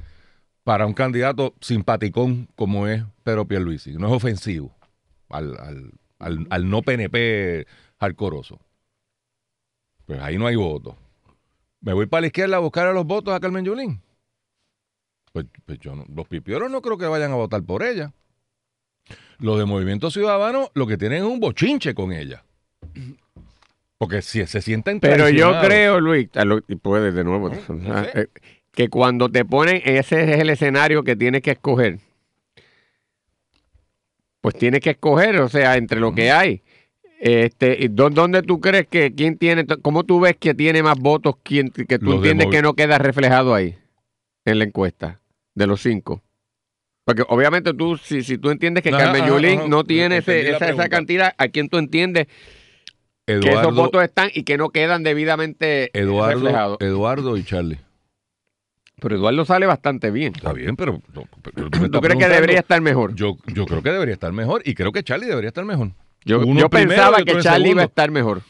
para 0.63 0.85
un 0.85 0.93
candidato 0.93 1.53
simpaticón 1.59 2.47
como 2.55 2.87
es 2.87 3.03
Pedro 3.23 3.45
Pierluisi. 3.45 3.93
No 3.93 4.07
es 4.07 4.13
ofensivo 4.13 4.73
al, 5.29 5.57
al, 6.19 6.47
al, 6.49 6.69
no 6.69 6.81
PNP 6.81 7.65
alcoroso. 7.97 8.59
Pues 10.05 10.21
ahí 10.21 10.37
no 10.37 10.47
hay 10.47 10.55
voto. 10.55 10.95
Me 11.81 11.93
voy 11.93 12.05
para 12.05 12.21
la 12.21 12.27
izquierda 12.27 12.57
a 12.57 12.59
buscar 12.59 12.87
a 12.87 12.93
los 12.93 13.05
votos 13.05 13.33
a 13.33 13.39
Carmen 13.39 13.65
Yulín. 13.65 14.01
Pues, 15.33 15.45
pues 15.65 15.79
yo 15.79 15.95
no, 15.95 16.05
los 16.13 16.27
pipioros 16.27 16.71
no 16.71 16.81
creo 16.81 16.97
que 16.97 17.05
vayan 17.05 17.31
a 17.31 17.35
votar 17.35 17.63
por 17.63 17.83
ella. 17.83 18.13
Los 19.39 19.57
de 19.57 19.65
Movimiento 19.65 20.11
Ciudadano 20.11 20.69
lo 20.73 20.87
que 20.87 20.97
tienen 20.97 21.19
es 21.19 21.29
un 21.29 21.39
bochinche 21.39 21.93
con 21.93 22.11
ella. 22.11 22.43
Porque 23.97 24.21
si 24.21 24.45
se 24.45 24.61
sienten 24.61 24.99
Pero 24.99 25.29
yo 25.29 25.59
creo, 25.61 25.99
Luis, 25.99 26.29
y 26.67 26.75
puedes 26.75 27.13
de 27.13 27.23
nuevo, 27.23 27.51
eh, 27.51 28.27
que 28.71 28.89
cuando 28.89 29.29
te 29.29 29.43
ponen, 29.45 29.81
ese 29.83 30.33
es 30.33 30.39
el 30.39 30.49
escenario 30.49 31.03
que 31.03 31.15
tienes 31.15 31.41
que 31.41 31.51
escoger 31.51 31.99
pues 34.41 34.55
tienes 34.55 34.81
que 34.81 34.91
escoger, 34.91 35.39
o 35.41 35.49
sea, 35.49 35.77
entre 35.77 35.99
lo 35.99 36.13
que 36.13 36.31
hay. 36.31 36.61
Este, 37.19 37.89
¿Dónde 37.89 38.41
tú 38.43 38.61
crees 38.61 38.87
que 38.87 39.13
quién 39.13 39.37
tiene, 39.37 39.65
cómo 39.81 40.05
tú 40.05 40.21
ves 40.21 40.37
que 40.37 40.53
tiene 40.53 40.81
más 40.81 40.97
votos 40.97 41.35
quién, 41.43 41.69
que 41.69 41.99
tú 41.99 42.13
entiendes 42.13 42.47
que 42.47 42.61
no 42.61 42.75
queda 42.75 42.97
reflejado 42.97 43.53
ahí 43.53 43.77
en 44.45 44.59
la 44.59 44.63
encuesta 44.63 45.19
de 45.53 45.67
los 45.67 45.81
cinco? 45.81 46.21
Porque 47.09 47.23
obviamente 47.27 47.73
tú, 47.73 47.97
si, 47.97 48.21
si 48.21 48.37
tú 48.37 48.51
entiendes 48.51 48.83
que 48.83 48.91
Carmen 48.91 49.25
Yulín 49.25 49.67
no 49.67 49.83
tiene 49.83 50.17
esa, 50.17 50.89
cantidad, 50.89 51.33
¿a 51.39 51.47
quién 51.47 51.67
tú 51.67 51.79
entiendes 51.79 52.27
que 53.25 53.49
esos 53.49 53.73
votos 53.73 54.03
están 54.03 54.29
y 54.31 54.43
que 54.43 54.59
no 54.59 54.69
quedan 54.69 55.01
debidamente 55.01 55.89
reflejados? 55.91 56.77
Eduardo 56.79 57.35
y 57.35 57.43
Charlie. 57.43 57.79
Pero 59.01 59.15
Eduardo 59.15 59.43
sale 59.43 59.65
bastante 59.65 60.11
bien. 60.11 60.33
Está 60.35 60.53
bien, 60.53 60.75
pero... 60.75 61.01
¿Tú, 61.11 61.99
crees 61.99 62.19
que 62.19 62.27
debería 62.27 62.59
estar 62.59 62.79
mejor? 62.79 63.15
Yo, 63.15 63.37
yo 63.47 63.65
creo 63.65 63.81
que 63.81 63.89
debería 63.89 64.13
estar 64.13 64.31
mejor 64.31 64.61
y 64.63 64.75
creo 64.75 64.91
que 64.91 65.01
Charlie 65.01 65.25
debería 65.25 65.47
estar 65.47 65.65
mejor. 65.65 65.93
Yo, 66.25 66.69
pensaba 66.69 67.23
que 67.23 67.39
Charlie 67.39 67.71
iba 67.71 67.81
a 67.81 67.85
estar 67.85 68.11
mejor. 68.11 68.43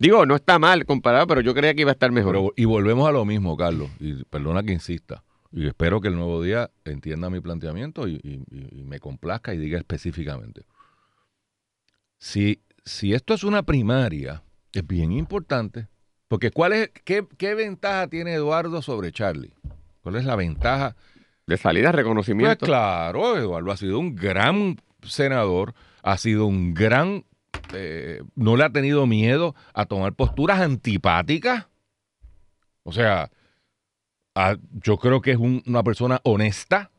Digo, 0.00 0.26
no 0.26 0.34
está 0.34 0.58
mal 0.58 0.84
comparado, 0.84 1.28
pero 1.28 1.42
yo 1.42 1.54
creía 1.54 1.74
que 1.74 1.82
iba 1.82 1.92
a 1.92 1.94
estar 1.94 2.10
mejor. 2.10 2.54
y 2.56 2.64
volvemos 2.64 3.08
a 3.08 3.12
lo 3.12 3.24
mismo, 3.24 3.56
Carlos, 3.56 3.88
y 4.00 4.24
perdona 4.24 4.64
que 4.64 4.72
insista. 4.72 5.22
Y 5.56 5.68
espero 5.68 6.00
que 6.00 6.08
el 6.08 6.16
nuevo 6.16 6.42
día 6.42 6.72
entienda 6.84 7.30
mi 7.30 7.38
planteamiento 7.38 8.08
y, 8.08 8.18
me 8.84 8.98
complazca 8.98 9.54
y 9.54 9.58
diga 9.58 9.78
específicamente. 9.78 10.66
Si, 12.18 12.60
si 12.84 13.14
esto 13.14 13.34
es 13.34 13.44
una 13.44 13.62
primaria, 13.62 14.42
es 14.72 14.84
bien 14.84 15.12
importante, 15.12 15.86
porque 16.26 16.50
¿cuál 16.50 16.72
es, 16.72 16.90
qué, 17.04 17.24
qué 17.38 17.54
ventaja 17.54 18.08
tiene 18.08 18.34
Eduardo 18.34 18.82
sobre 18.82 19.12
Charlie? 19.12 19.54
¿Cuál 20.00 20.16
es 20.16 20.24
la 20.24 20.34
ventaja? 20.34 20.96
De 21.46 21.56
salida, 21.56 21.92
reconocimiento. 21.92 22.58
Pues 22.58 22.68
claro, 22.68 23.36
Eduardo 23.36 23.70
ha 23.70 23.76
sido 23.76 24.00
un 24.00 24.16
gran 24.16 24.80
senador, 25.02 25.74
ha 26.02 26.18
sido 26.18 26.46
un 26.46 26.74
gran... 26.74 27.26
Eh, 27.72 28.24
no 28.34 28.56
le 28.56 28.64
ha 28.64 28.70
tenido 28.70 29.06
miedo 29.06 29.54
a 29.72 29.86
tomar 29.86 30.14
posturas 30.14 30.58
antipáticas. 30.58 31.68
O 32.82 32.90
sea, 32.90 33.30
yo 34.72 34.98
creo 34.98 35.20
que 35.20 35.32
es 35.32 35.38
una 35.38 35.82
persona 35.82 36.20
honesta 36.24 36.90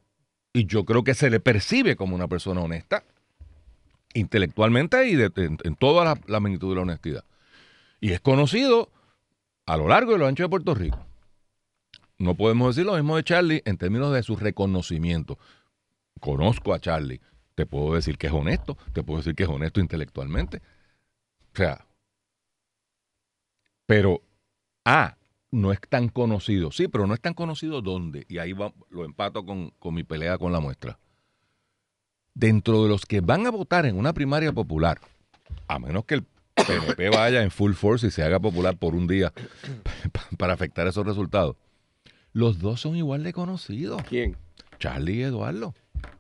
y 0.54 0.66
yo 0.66 0.86
creo 0.86 1.04
que 1.04 1.14
se 1.14 1.30
le 1.30 1.40
percibe 1.40 1.96
como 1.96 2.16
una 2.16 2.28
persona 2.28 2.62
honesta 2.62 3.04
intelectualmente 4.14 5.10
y 5.10 5.22
en, 5.22 5.76
toda 5.78 6.18
la, 6.26 6.40
magnitud 6.40 6.70
de 6.70 6.76
la 6.76 6.82
honestidad. 6.84 7.26
Y 8.00 8.14
es 8.14 8.22
conocido 8.22 8.90
a 9.66 9.76
lo 9.76 9.90
largo 9.90 10.16
y 10.16 10.18
lo 10.18 10.28
ancho 10.28 10.44
de 10.44 10.50
Puerto 10.50 10.74
Rico. 10.74 11.06
no 12.18 12.36
podemos 12.36 12.74
decir 12.74 12.86
lo 12.86 12.96
mismo 12.96 13.18
de 13.18 13.24
Charlie 13.24 13.62
en 13.66 13.78
términos 13.78 14.14
de 14.14 14.24
su 14.24 14.38
reconocimiento. 14.38 15.38
Conozco 16.22 16.74
a 16.74 16.80
Charlie. 16.80 17.20
Te 17.56 17.66
puedo 17.66 17.96
decir 17.96 18.18
que 18.18 18.28
es 18.28 18.34
honesto. 18.34 18.78
Te 18.94 19.04
puedo 19.04 19.18
decir 19.18 19.36
que 19.36 19.44
es 19.44 19.50
honesto 19.50 19.82
intelectualmente. 19.82 20.62
O 21.54 21.58
sea. 21.58 21.86
Pero, 23.86 24.22
ah, 24.86 25.18
no 25.52 25.72
es 25.72 25.80
tan 25.90 26.10
conocido. 26.10 26.72
Sí, 26.72 26.88
pero 26.88 27.08
no 27.08 27.14
es 27.14 27.22
tan 27.22 27.34
conocido 27.34 27.82
dónde. 27.82 28.26
Y 28.28 28.38
ahí 28.40 28.54
va, 28.54 28.74
lo 28.90 29.06
empato 29.06 29.46
con, 29.46 29.72
con 29.80 29.94
mi 29.94 30.04
pelea 30.04 30.38
con 30.38 30.52
la 30.52 30.60
muestra. 30.60 31.00
Dentro 32.34 32.84
de 32.84 32.90
los 32.90 33.06
que 33.06 33.22
van 33.22 33.48
a 33.48 33.52
votar 33.52 33.86
en 33.86 33.98
una 33.98 34.14
primaria 34.14 34.52
popular, 34.52 35.00
a 35.68 35.80
menos 35.80 36.06
que 36.06 36.16
el 36.16 36.26
PNP 36.56 37.10
vaya 37.10 37.44
en 37.44 37.52
full 37.52 37.74
force 37.74 38.08
y 38.08 38.12
se 38.12 38.24
haga 38.24 38.40
popular 38.40 38.78
por 38.78 38.96
un 38.96 39.08
día 39.08 39.32
para 40.38 40.54
afectar 40.54 40.88
esos 40.88 41.06
resultados, 41.06 41.56
los 42.34 42.60
dos 42.60 42.82
son 42.82 42.98
igual 42.98 43.24
de 43.24 43.32
conocidos. 43.32 44.02
¿Quién? 44.04 44.36
Charlie 44.78 45.20
y 45.20 45.24
Eduardo. 45.24 45.74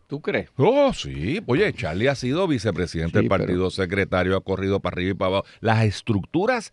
¿Tú 0.07 0.21
crees? 0.21 0.49
Oh, 0.55 0.93
sí. 0.93 1.41
Oye, 1.47 1.73
Charlie 1.73 2.07
ha 2.07 2.15
sido 2.15 2.47
vicepresidente 2.47 3.19
Sí, 3.19 3.23
del 3.23 3.27
partido, 3.27 3.69
secretario, 3.71 4.37
ha 4.37 4.41
corrido 4.41 4.79
para 4.79 4.95
arriba 4.95 5.11
y 5.11 5.13
para 5.15 5.27
abajo. 5.27 5.45
Las 5.59 5.83
estructuras. 5.83 6.71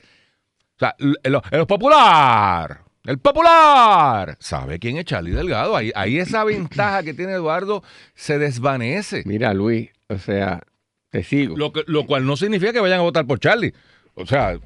O 0.82 1.40
sea, 1.50 1.60
el 1.60 1.66
popular. 1.66 2.80
El 3.04 3.18
popular. 3.18 4.36
¿Sabe 4.40 4.78
quién 4.78 4.96
es 4.96 5.04
Charlie 5.04 5.32
Delgado? 5.32 5.76
Ahí, 5.76 5.90
ahí 5.94 6.18
esa 6.18 6.44
ventaja 6.44 7.02
que 7.02 7.14
tiene 7.14 7.32
Eduardo 7.32 7.82
se 8.14 8.38
desvanece. 8.38 9.22
Mira, 9.26 9.54
Luis, 9.54 9.90
o 10.08 10.18
sea, 10.18 10.62
te 11.10 11.22
sigo. 11.22 11.56
Lo, 11.56 11.72
que- 11.72 11.84
lo 11.86 12.06
cual 12.06 12.24
no 12.26 12.36
significa 12.36 12.72
que 12.72 12.80
vayan 12.80 13.00
a 13.00 13.02
votar 13.02 13.26
por 13.26 13.38
Charlie. 13.40 13.72
O 14.14 14.26
sea, 14.26 14.58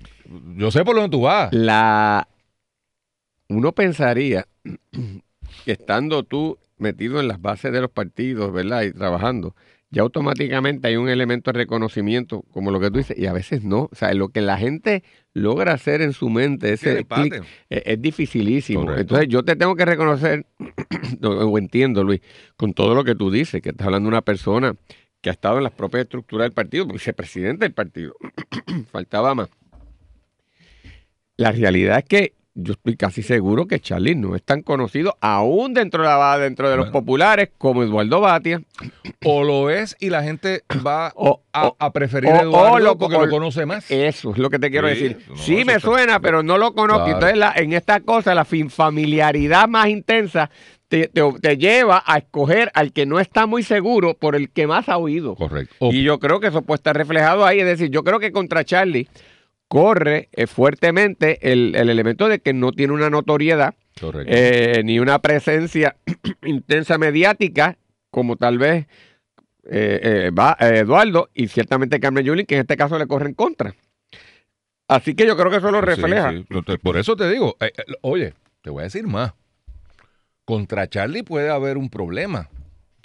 yo 0.57 0.71
sé 0.71 0.85
por 0.85 0.95
dónde 0.97 1.11
tú 1.11 1.23
vas. 1.23 1.53
La 1.53 2.27
uno 3.49 3.73
pensaría 3.73 4.47
que 5.65 5.73
estando 5.73 6.25
tú 6.25 6.59
metido 6.79 7.21
en 7.21 7.29
las 7.29 7.41
bases 7.41 7.73
de 7.73 7.81
los 7.81 7.91
partidos, 7.91 8.53
¿verdad? 8.53 8.83
Y 8.83 8.93
trabajando, 8.93 9.55
ya 9.91 10.03
automáticamente 10.03 10.89
hay 10.89 10.97
un 10.97 11.09
elemento 11.09 11.53
de 11.53 11.59
reconocimiento, 11.59 12.43
como 12.53 12.71
lo 12.71 12.81
que 12.81 12.91
tú 12.91 12.99
dices, 12.99 13.17
y 13.17 13.27
a 13.27 13.33
veces 13.33 13.63
no. 13.63 13.89
O 13.93 13.95
sea, 13.95 14.13
lo 14.15 14.31
que 14.31 14.41
la 14.41 14.59
gente 14.59 15.05
logra 15.33 15.73
hacer 15.73 16.03
en 16.03 16.13
su 16.13 16.29
mente, 16.29 16.73
ese 16.73 16.99
empate. 16.99 17.43
es, 17.71 17.83
es 17.85 18.03
dificilísimo. 18.03 18.81
Correcto. 18.81 19.01
Entonces 19.01 19.29
yo 19.29 19.45
te 19.45 19.55
tengo 19.55 19.77
que 19.77 19.85
reconocer, 19.85 20.47
o 21.23 21.59
entiendo, 21.59 22.03
Luis, 22.03 22.21
con 22.57 22.75
todo 22.75 22.95
lo 22.95 23.05
que 23.05 23.15
tú 23.15 23.31
dices, 23.31 23.63
que 23.63 23.71
estás 23.71 23.87
hablando 23.87 24.09
de 24.09 24.15
una 24.15 24.23
persona 24.23 24.75
que 25.21 25.31
ha 25.31 25.33
estado 25.33 25.59
en 25.59 25.65
las 25.65 25.73
propias 25.73 26.03
estructuras 26.03 26.45
del 26.45 26.53
partido, 26.53 26.87
vicepresidente 26.87 27.65
del 27.65 27.73
partido. 27.73 28.15
Faltaba 28.91 29.35
más. 29.35 29.49
La 31.37 31.53
realidad 31.53 31.99
es 31.99 32.05
que 32.05 32.36
yo 32.59 32.73
estoy 32.73 32.97
casi 32.97 33.23
seguro 33.23 33.67
que 33.67 33.79
Charlie 33.81 34.15
no 34.15 34.35
es 34.35 34.43
tan 34.43 34.63
conocido, 34.63 35.17
aún 35.21 35.75
dentro 35.75 36.03
de, 36.03 36.09
la, 36.09 36.39
dentro 36.39 36.71
de 36.71 36.77
los 36.79 36.89
populares, 36.89 37.51
como 37.59 37.83
Eduardo 37.83 38.21
Batia. 38.21 38.63
O 39.25 39.45
lo 39.45 39.69
es 39.71 39.95
y 40.01 40.09
la 40.11 40.23
gente 40.23 40.63
va 40.85 41.13
O- 41.17 41.43
a, 41.53 41.69
o- 41.69 41.77
a 41.79 41.93
preferir 41.93 42.31
a 42.31 42.41
Eduardo 42.43 42.73
o 42.73 42.79
lo- 42.79 42.99
porque 42.99 43.19
lo 43.19 43.29
conoce 43.29 43.67
más. 43.67 43.91
Eso 43.91 44.31
es 44.33 44.39
lo 44.39 44.49
que 44.51 44.59
te 44.59 44.71
quiero 44.71 44.89
Sí, 44.89 44.95
decir. 44.95 45.19
no, 45.29 45.37
sí 45.37 45.65
me 45.67 45.79
suena, 45.81 46.19
pero 46.21 46.43
no 46.43 46.57
lo 46.59 46.73
conozco. 46.75 47.05
Claro. 47.05 47.17
Entonces, 47.19 47.39
la- 47.39 47.53
en 47.57 47.73
esta 47.75 48.01
cosa, 48.01 48.35
la 48.35 48.45
familiaridad 48.47 49.69
más 49.69 49.89
intensa 49.89 50.51
te, 50.89 51.09
te- 51.09 51.23
te 51.41 51.57
lleva 51.59 52.03
a 52.07 52.19
escoger 52.19 52.71
al 52.75 52.93
que 52.93 53.07
no 53.07 53.19
está 53.21 53.47
muy 53.47 53.63
seguro 53.63 54.15
por 54.15 54.35
el 54.37 54.51
que 54.51 54.67
más 54.67 54.89
ha 54.89 54.97
oído. 54.99 55.35
Correcto. 55.35 55.75
Y 55.93 56.03
yo 56.05 56.19
creo 56.19 56.41
que 56.41 56.47
eso 56.47 56.63
puede 56.63 56.77
estar 56.77 56.97
reflejado 56.97 57.45
ahí. 57.45 57.61
Es 57.61 57.67
decir, 57.67 57.91
yo 57.91 58.03
creo 58.05 58.19
que 58.21 58.33
contra 58.33 58.65
Charlie 58.65 59.09
corre 59.69 60.29
eh, 60.33 60.47
fuertemente 60.47 61.53
el, 61.53 61.75
el 61.75 61.91
elemento 61.91 62.29
de 62.29 62.41
que 62.41 62.53
no 62.53 62.73
tiene 62.73 62.93
una 62.93 63.11
notoriedad 63.11 63.75
eh, 64.27 64.83
ni 64.85 64.99
una 64.99 65.21
presencia 65.21 65.97
intensa 66.45 66.99
mediática 66.99 67.79
como 68.11 68.37
tal 68.37 68.59
vez 68.59 68.87
eh, 69.69 70.31
va 70.37 70.57
Eduardo 70.61 71.29
y 71.35 71.49
ciertamente 71.49 71.99
Carmen 71.99 72.25
Yulín, 72.25 72.47
que 72.47 72.55
en 72.55 72.61
este 72.63 72.77
caso 72.77 72.99
le 72.99 73.07
corre 73.07 73.29
en 73.29 73.35
contra. 73.35 73.75
Así 74.89 75.17
que 75.17 75.27
yo 75.27 75.37
creo 75.37 75.51
que 75.51 75.57
eso 75.57 75.73
lo 75.73 75.81
refleja. 75.81 76.31
sí. 76.31 76.47
Por 76.81 76.97
eso 76.97 77.17
te 77.17 77.29
digo, 77.29 77.57
oye, 78.03 78.35
te 78.63 78.71
voy 78.71 78.83
a 78.83 78.85
decir 78.85 79.07
más. 79.09 79.35
Contra 80.45 80.89
Charlie 80.89 81.25
puede 81.25 81.51
haber 81.51 81.77
un 81.77 81.91
problema, 81.91 82.49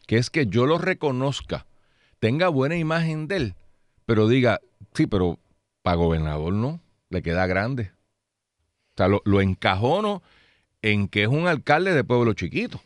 que 0.05 0.17
es 0.17 0.29
que 0.29 0.45
yo 0.45 0.67
lo 0.67 0.77
reconozca, 0.77 1.65
tenga 2.19 2.49
buena 2.49 2.77
imagen 2.77 3.27
de 3.27 3.37
él, 3.37 3.55
pero 4.05 4.27
diga, 4.27 4.59
sí, 4.93 5.07
pero 5.07 5.39
para 5.81 5.95
gobernador 5.97 6.53
no, 6.53 6.79
le 7.09 7.21
queda 7.21 7.47
grande. 7.47 7.91
O 8.93 8.97
sea, 8.97 9.07
lo, 9.07 9.21
lo 9.25 9.41
encajono 9.41 10.21
en 10.81 11.07
que 11.07 11.23
es 11.23 11.27
un 11.29 11.47
alcalde 11.47 11.93
de 11.93 12.03
pueblo 12.03 12.33
chiquito. 12.33 12.81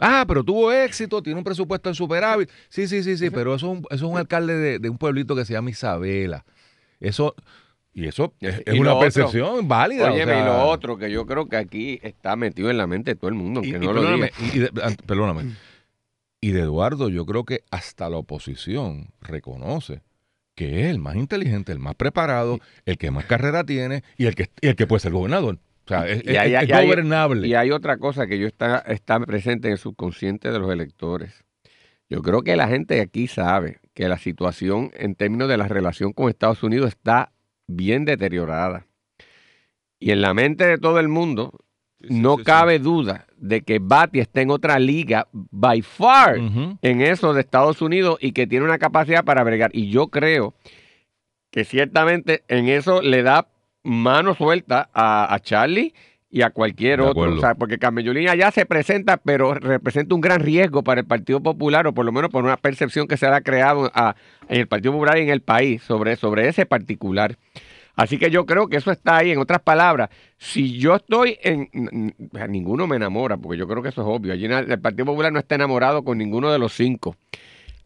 Ah, 0.00 0.24
pero 0.28 0.44
tuvo 0.44 0.70
éxito, 0.72 1.22
tiene 1.22 1.38
un 1.38 1.44
presupuesto 1.44 1.88
en 1.88 1.94
superávit. 1.94 2.48
Sí, 2.68 2.86
sí, 2.86 3.02
sí, 3.02 3.16
sí, 3.16 3.30
pero 3.30 3.54
eso 3.54 3.66
es 3.72 3.78
un, 3.78 3.86
eso 3.90 4.06
es 4.06 4.12
un 4.12 4.16
alcalde 4.16 4.54
de, 4.54 4.78
de 4.78 4.90
un 4.90 4.96
pueblito 4.98 5.34
que 5.34 5.44
se 5.44 5.54
llama 5.54 5.70
Isabela. 5.70 6.44
Eso, 7.00 7.34
y 7.92 8.06
eso 8.06 8.32
es, 8.40 8.62
es 8.64 8.74
Y 8.74 8.78
una 8.78 8.90
lo 8.90 8.96
otro, 8.98 9.06
percepción 9.06 9.66
válida. 9.66 10.10
o 10.10 10.14
Oye, 10.14 10.24
sea, 10.24 10.40
y 10.40 10.44
lo 10.44 10.68
otro 10.68 10.98
que 10.98 11.10
yo 11.10 11.26
creo 11.26 11.48
que 11.48 11.56
aquí 11.56 11.98
está 12.02 12.36
metido 12.36 12.70
en 12.70 12.76
la 12.76 12.86
mente 12.86 13.12
de 13.12 13.16
todo 13.16 13.28
el 13.28 13.34
mundo, 13.34 13.58
aunque 13.60 13.76
y 13.76 13.80
no 13.80 13.92
lo 13.92 14.02
diga. 14.14 14.30
y- 14.54 14.58
de, 14.60 14.70
perdóname. 15.04 15.56
Y 16.40 16.52
de 16.52 16.60
Eduardo, 16.60 17.08
yo 17.08 17.26
creo 17.26 17.44
que 17.44 17.64
hasta 17.72 18.08
la 18.08 18.18
oposición 18.18 19.08
reconoce 19.20 20.02
que 20.58 20.80
es 20.82 20.86
el 20.90 20.98
más 20.98 21.14
inteligente, 21.14 21.70
el 21.70 21.78
más 21.78 21.94
preparado, 21.94 22.58
el 22.84 22.98
que 22.98 23.12
más 23.12 23.24
carrera 23.26 23.62
tiene 23.64 24.02
y 24.16 24.26
el 24.26 24.34
que, 24.34 24.50
y 24.60 24.66
el 24.66 24.74
que 24.76 24.86
puede 24.88 24.98
ser 25.00 25.12
gobernador. 25.12 25.58
O 25.84 25.88
sea, 25.88 26.06
es, 26.08 26.22
Y 26.24 26.36
hay- 26.36 26.54
es- 26.54 26.62
es 26.64 26.68
y 26.68 26.72
hay- 26.72 26.86
gobernable. 26.86 27.46
Y 27.46 27.54
hay 27.54 27.70
otra 27.70 27.96
cosa 27.98 28.26
que 28.26 28.38
yo 28.40 28.46
está, 28.48 28.78
está 28.80 29.20
presente 29.20 29.68
en 29.68 29.72
el 29.72 29.78
subconsciente 29.78 30.50
de 30.50 30.58
los 30.58 30.70
electores. 30.72 31.44
Yo 32.10 32.22
creo 32.22 32.42
que 32.42 32.56
la 32.56 32.66
gente 32.66 33.00
aquí 33.00 33.28
sabe 33.28 33.78
que 33.94 34.08
la 34.08 34.18
situación 34.18 34.90
en 34.94 35.14
términos 35.14 35.48
de 35.48 35.56
la 35.58 35.68
relación 35.68 36.12
con 36.12 36.28
Estados 36.28 36.62
Unidos 36.64 36.88
está 36.88 37.30
bien 37.68 38.04
deteriorada. 38.04 38.86
Y 40.00 40.10
en 40.10 40.22
la 40.22 40.34
mente 40.34 40.66
de 40.66 40.78
todo 40.78 40.98
el 41.00 41.08
mundo 41.08 41.52
Sí, 42.00 42.08
sí, 42.08 42.20
no 42.20 42.32
sí, 42.34 42.38
sí. 42.40 42.44
cabe 42.44 42.78
duda 42.80 43.26
de 43.40 43.62
que 43.62 43.78
Bati 43.80 44.20
está 44.20 44.40
en 44.40 44.50
otra 44.50 44.78
liga 44.78 45.26
by 45.32 45.82
far 45.82 46.38
en 46.82 47.00
eso 47.00 47.32
de 47.34 47.40
Estados 47.40 47.80
Unidos 47.82 48.18
y 48.20 48.32
que 48.32 48.46
tiene 48.46 48.64
una 48.64 48.78
capacidad 48.78 49.24
para 49.24 49.42
bregar. 49.44 49.70
Y 49.74 49.90
yo 49.90 50.08
creo 50.08 50.54
que 51.50 51.64
ciertamente 51.64 52.42
en 52.48 52.68
eso 52.68 53.00
le 53.02 53.22
da 53.22 53.48
mano 53.82 54.34
suelta 54.34 54.90
a, 54.92 55.32
a 55.32 55.40
Charlie 55.40 55.94
y 56.30 56.42
a 56.42 56.50
cualquier 56.50 57.00
otro. 57.00 57.22
O 57.38 57.40
sea, 57.40 57.54
porque 57.54 57.78
Carmellolín 57.78 58.28
allá 58.28 58.50
se 58.50 58.66
presenta, 58.66 59.16
pero 59.16 59.54
representa 59.54 60.14
un 60.14 60.20
gran 60.20 60.40
riesgo 60.40 60.82
para 60.84 61.00
el 61.00 61.06
Partido 61.06 61.42
Popular, 61.42 61.86
o 61.86 61.94
por 61.94 62.04
lo 62.04 62.12
menos 62.12 62.30
por 62.30 62.44
una 62.44 62.58
percepción 62.58 63.08
que 63.08 63.16
se 63.16 63.26
ha 63.26 63.40
creado 63.40 63.90
a- 63.94 64.14
en 64.48 64.60
el 64.60 64.66
Partido 64.68 64.92
Popular 64.92 65.16
y 65.18 65.22
en 65.22 65.30
el 65.30 65.40
país 65.40 65.82
sobre, 65.82 66.16
sobre 66.16 66.48
ese 66.48 66.66
particular. 66.66 67.38
Así 67.98 68.16
que 68.16 68.30
yo 68.30 68.46
creo 68.46 68.68
que 68.68 68.76
eso 68.76 68.92
está 68.92 69.16
ahí. 69.16 69.32
En 69.32 69.38
otras 69.38 69.60
palabras, 69.60 70.08
si 70.38 70.78
yo 70.78 70.94
estoy 70.94 71.36
en. 71.42 71.68
Ninguno 72.48 72.86
me 72.86 72.94
enamora, 72.94 73.36
porque 73.36 73.58
yo 73.58 73.66
creo 73.66 73.82
que 73.82 73.88
eso 73.88 74.02
es 74.02 74.06
obvio. 74.08 74.32
Allí 74.32 74.44
el 74.44 74.80
Partido 74.80 75.04
Popular 75.04 75.32
no 75.32 75.40
está 75.40 75.56
enamorado 75.56 76.04
con 76.04 76.16
ninguno 76.16 76.52
de 76.52 76.60
los 76.60 76.72
cinco. 76.72 77.16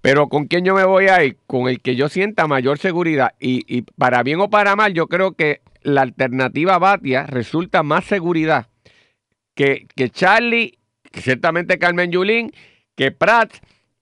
Pero 0.03 0.29
¿con 0.29 0.49
quién 0.49 0.67
yo 0.67 0.75
me 0.75 0.85
voy 0.85 1.07
a? 1.07 1.21
Con 1.47 1.67
el 1.67 1.81
que 1.81 1.97
yo 1.97 2.11
sienta 2.11 2.47
mayor 2.47 2.77
seguridad. 2.77 3.33
Y, 3.41 3.65
y 3.67 3.83
para 3.83 4.23
bien 4.23 4.39
o 4.41 4.51
para 4.51 4.77
mal, 4.77 4.93
yo 4.93 5.07
creo 5.07 5.33
que 5.33 5.63
la 5.81 6.03
alternativa 6.03 6.79
Batia 6.79 7.27
resulta 7.27 7.83
más 7.83 8.05
seguridad 8.05 8.67
que, 9.55 9.87
que 9.97 10.11
Charlie, 10.11 10.79
que 11.11 11.23
ciertamente 11.23 11.79
Carmen 11.79 12.13
Yulín, 12.13 12.53
que 12.97 13.13
Pratt, 13.13 13.51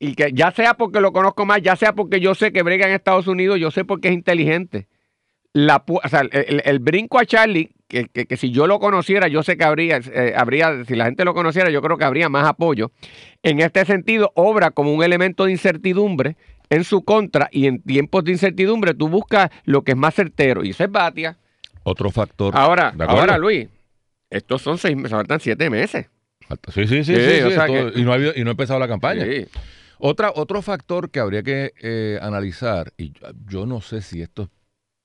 y 0.00 0.16
que 0.16 0.32
ya 0.32 0.50
sea 0.50 0.74
porque 0.74 1.00
lo 1.00 1.12
conozco 1.12 1.46
más, 1.46 1.62
ya 1.62 1.76
sea 1.76 1.92
porque 1.92 2.18
yo 2.18 2.34
sé 2.34 2.50
que 2.50 2.64
brega 2.64 2.88
en 2.88 2.94
Estados 2.94 3.28
Unidos, 3.28 3.60
yo 3.60 3.70
sé 3.70 3.84
porque 3.84 4.08
es 4.08 4.14
inteligente. 4.14 4.88
La, 5.52 5.84
pu- 5.84 6.00
o 6.04 6.08
sea, 6.08 6.20
el, 6.30 6.78
brinco 6.78 7.18
a 7.18 7.26
Charlie, 7.26 7.70
que, 7.88 8.06
que- 8.06 8.26
que 8.26 8.36
si 8.36 8.50
yo 8.52 8.66
lo 8.68 8.78
conociera, 8.78 9.26
yo 9.26 9.42
sé 9.42 9.56
que 9.56 9.64
habría, 9.64 9.96
eh, 10.12 10.32
habría, 10.36 10.84
si 10.84 10.94
la 10.94 11.06
gente 11.06 11.24
lo 11.24 11.34
conociera, 11.34 11.70
yo 11.70 11.82
creo 11.82 11.98
que 11.98 12.04
habría 12.04 12.28
más 12.28 12.46
apoyo. 12.46 12.92
En 13.42 13.58
este 13.60 13.84
sentido, 13.84 14.30
obra 14.36 14.70
como 14.70 14.92
un 14.94 15.02
elemento 15.02 15.46
de 15.46 15.50
incertidumbre 15.52 16.36
en 16.68 16.84
su 16.84 17.02
contra 17.02 17.48
y 17.50 17.66
en 17.66 17.82
tiempos 17.82 18.22
de 18.22 18.30
incertidumbre 18.30 18.94
tú 18.94 19.08
buscas 19.08 19.50
lo 19.64 19.82
que 19.82 19.92
es 19.92 19.98
más 19.98 20.14
certero 20.14 20.62
y 20.62 20.70
eso 20.70 20.84
es 20.84 20.90
Batia. 20.92 21.36
Otro 21.82 22.10
factor. 22.12 22.56
Ahora, 22.56 22.92
ahora 23.08 23.38
Luis, 23.38 23.66
estos 24.30 24.62
son 24.62 24.78
seis 24.78 24.94
meses, 24.96 25.10
faltan 25.10 25.40
siete 25.40 25.68
meses. 25.68 26.06
Sí, 26.72 26.86
sí, 26.86 27.02
sí. 27.02 27.14
Sí, 27.14 27.14
sí, 27.16 27.40
o 27.42 27.48
sí, 27.48 27.54
sea 27.54 27.66
esto- 27.66 27.92
que- 27.92 28.00
y, 28.00 28.04
no 28.04 28.12
ha 28.12 28.14
habido- 28.14 28.32
y 28.36 28.42
no 28.44 28.50
ha 28.50 28.52
empezado 28.52 28.78
la 28.78 28.86
campaña. 28.86 29.24
Sí. 29.24 29.46
Otra, 29.98 30.30
otro 30.34 30.62
factor 30.62 31.10
que 31.10 31.18
habría 31.18 31.42
que 31.42 31.72
eh, 31.82 32.18
analizar, 32.22 32.92
y 32.96 33.10
yo, 33.12 33.26
yo 33.48 33.66
no 33.66 33.80
sé 33.80 34.00
si 34.00 34.22
esto 34.22 34.42
es 34.44 34.48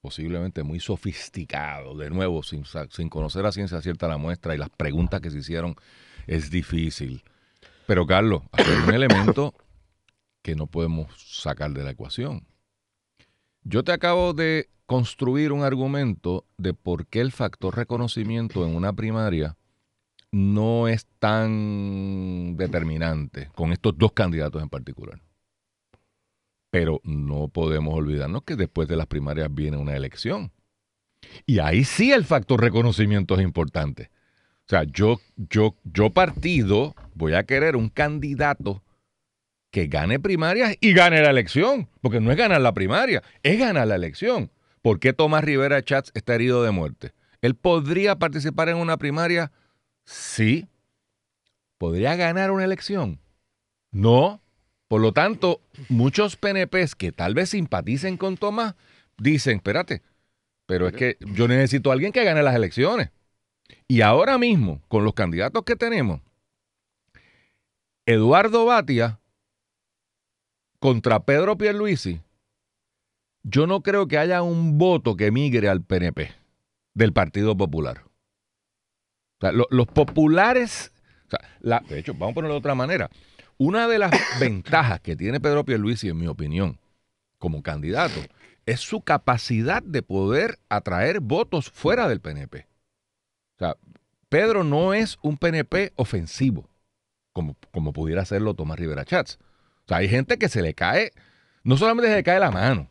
posiblemente 0.05 0.61
muy 0.61 0.79
sofisticado, 0.79 1.97
de 1.97 2.11
nuevo, 2.11 2.43
sin, 2.43 2.63
sin 2.91 3.09
conocer 3.09 3.43
a 3.43 3.51
ciencia 3.51 3.81
cierta 3.81 4.07
la 4.07 4.19
muestra 4.19 4.53
y 4.53 4.57
las 4.59 4.69
preguntas 4.69 5.19
que 5.19 5.31
se 5.31 5.39
hicieron, 5.39 5.75
es 6.27 6.51
difícil. 6.51 7.23
Pero 7.87 8.05
Carlos, 8.05 8.43
hay 8.51 8.65
un 8.87 8.93
elemento 8.93 9.55
que 10.43 10.53
no 10.53 10.67
podemos 10.67 11.07
sacar 11.17 11.71
de 11.71 11.83
la 11.83 11.89
ecuación. 11.89 12.45
Yo 13.63 13.83
te 13.83 13.93
acabo 13.93 14.33
de 14.33 14.69
construir 14.85 15.51
un 15.51 15.63
argumento 15.63 16.45
de 16.59 16.75
por 16.75 17.07
qué 17.07 17.21
el 17.21 17.31
factor 17.31 17.75
reconocimiento 17.75 18.63
en 18.63 18.75
una 18.75 18.93
primaria 18.93 19.57
no 20.29 20.87
es 20.87 21.07
tan 21.17 22.57
determinante 22.57 23.49
con 23.55 23.73
estos 23.73 23.97
dos 23.97 24.11
candidatos 24.11 24.61
en 24.61 24.69
particular. 24.69 25.19
Pero 26.75 26.99
no 27.05 27.47
podemos 27.47 27.95
olvidarnos 27.95 28.43
que 28.43 28.57
después 28.57 28.89
de 28.89 28.97
las 28.97 29.07
primarias 29.07 29.47
viene 29.49 29.77
una 29.77 29.95
elección. 29.95 30.51
Y 31.45 31.59
ahí 31.59 31.85
sí 31.85 32.11
el 32.11 32.25
factor 32.25 32.59
reconocimiento 32.59 33.35
es 33.35 33.43
importante. 33.43 34.11
O 34.65 34.67
sea, 34.67 34.83
yo, 34.83 35.21
yo, 35.37 35.77
yo 35.85 36.09
partido 36.09 36.93
voy 37.13 37.33
a 37.33 37.45
querer 37.45 37.77
un 37.77 37.87
candidato 37.87 38.83
que 39.71 39.87
gane 39.87 40.19
primarias 40.19 40.75
y 40.81 40.91
gane 40.91 41.21
la 41.21 41.29
elección. 41.29 41.87
Porque 42.01 42.19
no 42.19 42.29
es 42.29 42.35
ganar 42.35 42.59
la 42.59 42.73
primaria, 42.73 43.23
es 43.41 43.57
ganar 43.57 43.87
la 43.87 43.95
elección. 43.95 44.51
¿Por 44.81 44.99
qué 44.99 45.13
Tomás 45.13 45.45
Rivera 45.45 45.81
Chats 45.81 46.11
está 46.13 46.35
herido 46.35 46.61
de 46.61 46.71
muerte? 46.71 47.13
¿Él 47.39 47.55
podría 47.55 48.17
participar 48.17 48.67
en 48.67 48.75
una 48.75 48.97
primaria? 48.97 49.49
Sí. 50.03 50.67
¿Podría 51.77 52.17
ganar 52.17 52.51
una 52.51 52.65
elección? 52.65 53.21
No. 53.91 54.41
Por 54.87 55.01
lo 55.01 55.11
tanto, 55.13 55.61
muchos 55.89 56.35
PNPs 56.35 56.95
que 56.95 57.11
tal 57.11 57.33
vez 57.33 57.49
simpaticen 57.49 58.17
con 58.17 58.37
Tomás 58.37 58.75
dicen, 59.17 59.57
espérate, 59.57 60.03
pero 60.65 60.87
es 60.87 60.93
que 60.93 61.17
yo 61.19 61.47
necesito 61.47 61.89
a 61.89 61.93
alguien 61.93 62.11
que 62.11 62.23
gane 62.23 62.43
las 62.43 62.55
elecciones. 62.55 63.09
Y 63.87 64.01
ahora 64.01 64.37
mismo, 64.37 64.81
con 64.87 65.03
los 65.03 65.13
candidatos 65.13 65.63
que 65.63 65.75
tenemos, 65.75 66.21
Eduardo 68.05 68.65
Batia 68.65 69.19
contra 70.79 71.25
Pedro 71.25 71.57
Pierluisi, 71.57 72.21
yo 73.41 73.65
no 73.67 73.81
creo 73.81 74.07
que 74.07 74.17
haya 74.17 74.43
un 74.43 74.77
voto 74.77 75.15
que 75.15 75.31
migre 75.31 75.69
al 75.69 75.83
PNP 75.83 76.31
del 76.93 77.13
Partido 77.13 77.57
Popular. 77.57 78.03
Los 79.69 79.87
populares, 79.87 80.91
de 81.61 81.99
hecho, 81.99 82.13
vamos 82.13 82.31
a 82.31 82.35
ponerlo 82.35 82.53
de 82.53 82.59
otra 82.59 82.75
manera. 82.75 83.09
Una 83.57 83.87
de 83.87 83.99
las 83.99 84.11
ventajas 84.39 84.99
que 85.01 85.15
tiene 85.15 85.39
Pedro 85.39 85.65
Pierluisi, 85.65 86.09
en 86.09 86.17
mi 86.17 86.27
opinión, 86.27 86.79
como 87.37 87.63
candidato, 87.63 88.19
es 88.65 88.79
su 88.81 89.01
capacidad 89.01 89.83
de 89.83 90.01
poder 90.01 90.59
atraer 90.69 91.19
votos 91.19 91.69
fuera 91.69 92.07
del 92.07 92.19
PNP. 92.19 92.67
O 93.55 93.59
sea, 93.59 93.77
Pedro 94.29 94.63
no 94.63 94.93
es 94.93 95.17
un 95.21 95.37
PNP 95.37 95.93
ofensivo, 95.95 96.67
como, 97.31 97.55
como 97.71 97.93
pudiera 97.93 98.23
hacerlo 98.23 98.53
Tomás 98.53 98.79
Rivera 98.79 99.05
Chats. 99.05 99.39
O 99.85 99.87
sea, 99.87 99.97
hay 99.97 100.09
gente 100.09 100.37
que 100.37 100.49
se 100.49 100.61
le 100.61 100.73
cae, 100.73 101.11
no 101.63 101.77
solamente 101.77 102.09
se 102.09 102.15
le 102.15 102.23
cae 102.23 102.39
la 102.39 102.51
mano, 102.51 102.89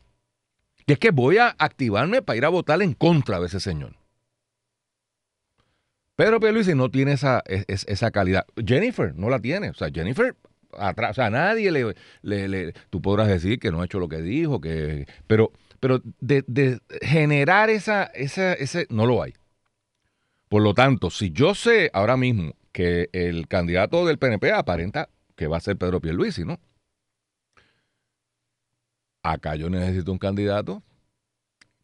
que 0.87 0.93
es 0.93 0.99
que 0.99 1.11
voy 1.11 1.37
a 1.37 1.55
activarme 1.57 2.21
para 2.21 2.37
ir 2.37 2.45
a 2.45 2.49
votar 2.49 2.81
en 2.81 2.93
contra 2.93 3.39
de 3.39 3.47
ese 3.47 3.59
señor. 3.59 3.97
Pedro 6.15 6.39
Pierluisi 6.39 6.75
no 6.75 6.89
tiene 6.89 7.11
esa, 7.11 7.43
esa 7.45 8.11
calidad. 8.11 8.45
Jennifer 8.65 9.13
no 9.15 9.29
la 9.29 9.39
tiene. 9.39 9.71
O 9.71 9.73
sea, 9.73 9.89
Jennifer 9.93 10.35
atrás, 10.77 11.11
o 11.11 11.13
sea, 11.13 11.29
nadie 11.29 11.71
le, 11.71 11.95
le, 12.21 12.73
tú 12.89 13.01
podrás 13.01 13.27
decir 13.27 13.59
que 13.59 13.71
no 13.71 13.81
ha 13.81 13.85
hecho 13.85 13.99
lo 13.99 14.09
que 14.09 14.21
dijo, 14.21 14.61
que, 14.61 15.07
pero, 15.27 15.51
pero 15.79 16.01
de, 16.19 16.43
de 16.47 16.79
generar 17.01 17.69
esa, 17.69 18.03
esa, 18.05 18.53
ese, 18.53 18.87
no 18.89 19.05
lo 19.05 19.21
hay. 19.21 19.33
Por 20.49 20.61
lo 20.61 20.73
tanto, 20.73 21.09
si 21.09 21.31
yo 21.31 21.55
sé 21.55 21.89
ahora 21.93 22.17
mismo 22.17 22.53
que 22.71 23.09
el 23.13 23.47
candidato 23.47 24.05
del 24.05 24.17
PNP 24.17 24.51
aparenta 24.51 25.09
que 25.35 25.47
va 25.47 25.57
a 25.57 25.61
ser 25.61 25.77
Pedro 25.77 25.99
Pierluisi, 25.99 26.45
¿no? 26.45 26.59
Acá 29.23 29.55
yo 29.55 29.69
necesito 29.69 30.11
un 30.11 30.19
candidato 30.19 30.83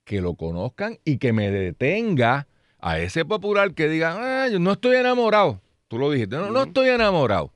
que 0.03 0.21
lo 0.21 0.35
conozcan 0.35 0.99
y 1.05 1.17
que 1.17 1.33
me 1.33 1.49
detenga 1.49 2.47
a 2.79 2.99
ese 2.99 3.25
popular 3.25 3.73
que 3.73 3.87
diga, 3.87 4.43
ah, 4.43 4.47
yo 4.47 4.59
no 4.59 4.73
estoy 4.73 4.97
enamorado. 4.97 5.61
Tú 5.87 5.97
lo 5.97 6.11
dijiste, 6.11 6.35
no, 6.35 6.51
no 6.51 6.63
estoy 6.63 6.89
enamorado. 6.89 7.51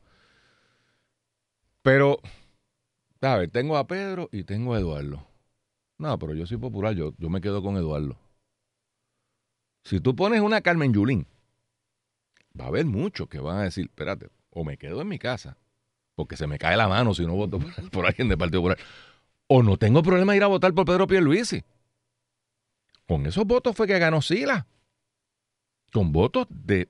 Pero, 1.85 2.19
ver, 3.21 3.51
Tengo 3.51 3.77
a 3.77 3.85
Pedro 3.85 4.27
y 4.31 4.43
tengo 4.43 4.73
a 4.73 4.79
Eduardo. 4.79 5.23
No, 5.99 6.17
pero 6.17 6.33
yo 6.33 6.47
soy 6.47 6.57
popular, 6.57 6.95
yo, 6.95 7.13
yo 7.19 7.29
me 7.29 7.41
quedo 7.41 7.61
con 7.61 7.77
Eduardo. 7.77 8.17
Si 9.83 9.99
tú 9.99 10.15
pones 10.15 10.41
una 10.41 10.61
Carmen 10.61 10.91
Yulín, 10.91 11.27
va 12.59 12.65
a 12.65 12.67
haber 12.69 12.87
muchos 12.87 13.29
que 13.29 13.39
van 13.39 13.59
a 13.59 13.63
decir, 13.65 13.85
espérate, 13.85 14.29
o 14.49 14.63
me 14.63 14.77
quedo 14.77 14.99
en 14.99 15.07
mi 15.07 15.19
casa, 15.19 15.59
porque 16.15 16.37
se 16.37 16.47
me 16.47 16.57
cae 16.57 16.75
la 16.75 16.87
mano 16.87 17.13
si 17.13 17.23
no 17.23 17.35
voto 17.35 17.59
por, 17.91 18.05
alguien 18.07 18.29
del 18.29 18.39
Partido 18.39 18.61
Popular, 18.61 18.79
o 19.45 19.61
no 19.61 19.77
tengo 19.77 20.01
problema 20.01 20.31
de 20.31 20.37
ir 20.37 20.43
a 20.43 20.47
votar 20.47 20.73
por 20.73 20.85
Pedro 20.85 21.05
Pierluisi. 21.05 21.63
Con 23.07 23.27
esos 23.27 23.45
votos 23.45 23.75
fue 23.75 23.85
que 23.85 23.99
ganó 23.99 24.23
Sila. 24.23 24.65
Con 25.95 26.11
votos 26.11 26.47
de 26.49 26.89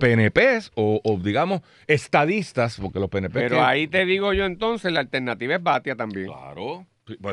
PNPs 0.00 0.70
o, 0.76 1.18
digamos, 1.20 1.62
estadistas, 1.86 2.78
porque 2.80 3.00
los 3.00 3.10
PNP... 3.10 3.40
Pero 3.40 3.64
ahí 3.64 3.88
te 3.88 4.04
digo 4.04 4.32
yo 4.32 4.44
entonces, 4.44 4.92
la 4.92 5.00
alternativa 5.00 5.56
es 5.56 5.62
Batia 5.62 5.96
también. 5.96 6.26
Claro 6.26 6.86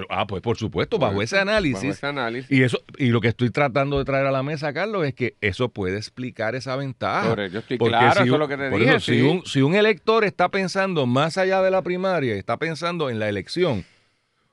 ah, 0.10 0.28
pues 0.28 0.42
por 0.42 0.58
supuesto, 0.58 0.98
bajo, 1.00 1.22
ese 1.22 1.40
análisis, 1.40 2.02
Y 2.50 2.64
eso 2.64 2.80
y 2.98 3.08
lo 3.08 3.22
que 3.22 3.30
estoy 3.30 3.50
tratando 3.50 3.98
de 3.98 4.06
traer 4.06 4.26
a 4.26 4.32
la 4.32 4.44
mesa, 4.44 4.74
Carlos, 4.74 5.06
es 5.06 5.14
que 5.14 5.36
eso 5.42 5.70
puede 5.70 5.98
explicar 5.98 6.56
esa 6.56 6.76
ventaja. 6.76 7.36
yo 7.48 7.60
estoy 7.60 7.78
claro, 7.78 8.24
eso 8.24 8.34
es 8.34 8.40
lo 8.40 8.48
que 8.48 8.58
te 8.58 8.70
dije. 8.70 9.00
si, 9.00 9.22
un, 9.22 9.46
si 9.46 9.62
un 9.62 9.76
elector 9.76 10.24
está 10.24 10.50
pensando 10.50 11.06
más 11.06 11.38
allá 11.38 11.62
de 11.62 11.72
la 11.72 11.82
primaria, 11.82 12.36
está 12.36 12.58
pensando 12.58 13.10
en 13.10 13.20
la 13.20 13.30
elección, 13.30 13.86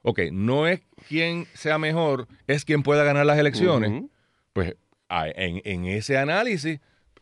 ok, 0.03 0.21
no 0.33 0.67
es 0.67 0.81
quien 1.09 1.47
sea 1.55 1.79
mejor, 1.79 2.27
es 2.47 2.65
quien 2.65 2.83
pueda 2.83 3.05
ganar 3.05 3.27
las 3.27 3.39
elecciones, 3.39 4.05
pues 4.53 4.77
en, 5.11 5.85
ese 5.87 6.19
análisis, 6.19 6.81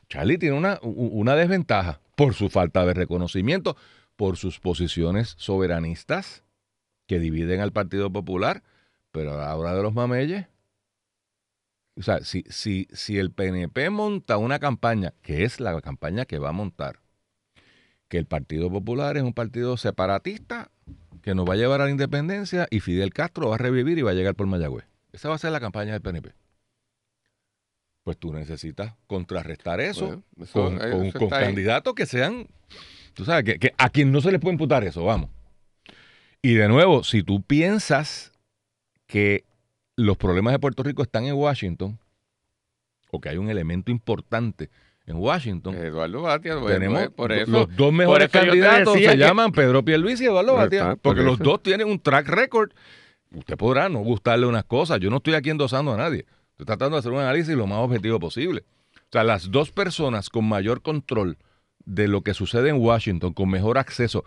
Charlie 0.08 0.38
tiene 0.38 0.56
una, 0.56 1.34
desventaja 1.34 2.00
por 2.16 2.34
su 2.34 2.50
falta 2.50 2.84
de 2.84 2.94
reconocimiento, 2.94 3.76
por 4.16 4.36
sus 4.36 4.60
posiciones 4.60 5.34
soberanistas 5.38 6.44
que 7.06 7.18
dividen 7.18 7.60
al 7.60 7.72
Partido 7.72 8.12
Popular, 8.12 8.62
pero 9.12 9.34
a 9.34 9.36
la 9.36 9.56
hora 9.56 9.74
de 9.74 9.82
los 9.82 9.94
mameyes, 9.94 10.46
o 11.96 12.02
sea, 12.02 12.20
si 12.22 13.18
el 13.18 13.32
PNP 13.32 13.90
monta 13.90 14.36
una 14.36 14.58
campaña, 14.58 15.14
que 15.22 15.44
es 15.44 15.58
la 15.58 15.80
campaña 15.80 16.26
que 16.26 16.38
va 16.38 16.50
a 16.50 16.52
montar, 16.52 17.00
que 18.08 18.18
el 18.18 18.26
Partido 18.26 18.70
Popular 18.70 19.16
es 19.16 19.22
un 19.22 19.34
partido 19.34 19.76
separatista 19.76 20.70
que 21.22 21.34
nos 21.34 21.48
va 21.48 21.54
a 21.54 21.56
llevar 21.56 21.80
a 21.80 21.84
la 21.84 21.90
independencia 21.90 22.66
y 22.70 22.80
Fidel 22.80 23.12
Castro 23.12 23.50
va 23.50 23.56
a 23.56 23.58
revivir 23.58 23.98
y 23.98 24.02
va 24.02 24.12
a 24.12 24.14
llegar 24.14 24.34
por 24.34 24.46
Mayagüez. 24.46 24.86
Esa 25.12 25.28
va 25.28 25.34
a 25.34 25.38
ser 25.38 25.52
la 25.52 25.60
campaña 25.60 25.92
del 25.92 26.00
PNP. 26.00 26.32
Pues 28.08 28.16
tú 28.16 28.32
necesitas 28.32 28.94
contrarrestar 29.06 29.82
eso, 29.82 30.22
con, 30.54 30.78
candidatos 31.28 31.92
que 31.92 32.06
sean, 32.06 32.46
tú 33.12 33.26
sabes, 33.26 33.44
que, 33.44 33.58
que 33.58 33.74
a 33.76 33.90
quien 33.90 34.10
no 34.10 34.22
se 34.22 34.32
le 34.32 34.38
puede 34.38 34.54
imputar 34.54 34.82
eso, 34.82 35.04
vamos. 35.04 35.28
Y 36.40 36.54
de 36.54 36.68
nuevo, 36.68 37.04
si 37.04 37.22
tú 37.22 37.42
piensas 37.42 38.32
que 39.06 39.44
los 39.94 40.16
problemas 40.16 40.54
de 40.54 40.58
Puerto 40.58 40.82
Rico 40.82 41.02
están 41.02 41.26
en 41.26 41.34
Washington, 41.34 41.98
o 43.10 43.20
que 43.20 43.28
hay 43.28 43.36
un 43.36 43.50
elemento 43.50 43.90
importante 43.90 44.70
en 45.04 45.16
Washington. 45.16 45.74
Eduardo 45.74 46.22
Batia, 46.22 46.56
tenemos 46.66 47.08
por 47.08 47.30
eso, 47.30 47.50
los 47.50 47.76
dos 47.76 47.92
mejores 47.92 48.30
candidatos 48.30 48.94
se 48.94 49.18
llaman 49.18 49.52
Pedro 49.52 49.84
Pierluisi 49.84 50.24
y 50.24 50.28
Eduardo 50.28 50.54
Batia, 50.54 50.96
porque 50.96 51.20
los 51.20 51.38
dos 51.38 51.62
tienen 51.62 51.88
un 51.88 52.00
track 52.00 52.26
record. 52.26 52.70
Usted 53.34 53.58
podrá 53.58 53.90
no 53.90 53.98
gustarle 53.98 54.46
unas 54.46 54.64
cosas, 54.64 54.98
yo 54.98 55.10
no 55.10 55.18
estoy 55.18 55.34
aquí 55.34 55.50
endosando 55.50 55.92
a 55.92 55.98
nadie. 55.98 56.24
Estoy 56.58 56.66
tratando 56.66 56.96
de 56.96 56.98
hacer 56.98 57.12
un 57.12 57.20
análisis 57.20 57.54
lo 57.54 57.68
más 57.68 57.78
objetivo 57.78 58.18
posible. 58.18 58.64
O 58.96 59.12
sea, 59.12 59.22
las 59.22 59.52
dos 59.52 59.70
personas 59.70 60.28
con 60.28 60.44
mayor 60.44 60.82
control 60.82 61.38
de 61.84 62.08
lo 62.08 62.22
que 62.22 62.34
sucede 62.34 62.70
en 62.70 62.80
Washington, 62.80 63.32
con 63.32 63.48
mejor 63.48 63.78
acceso, 63.78 64.24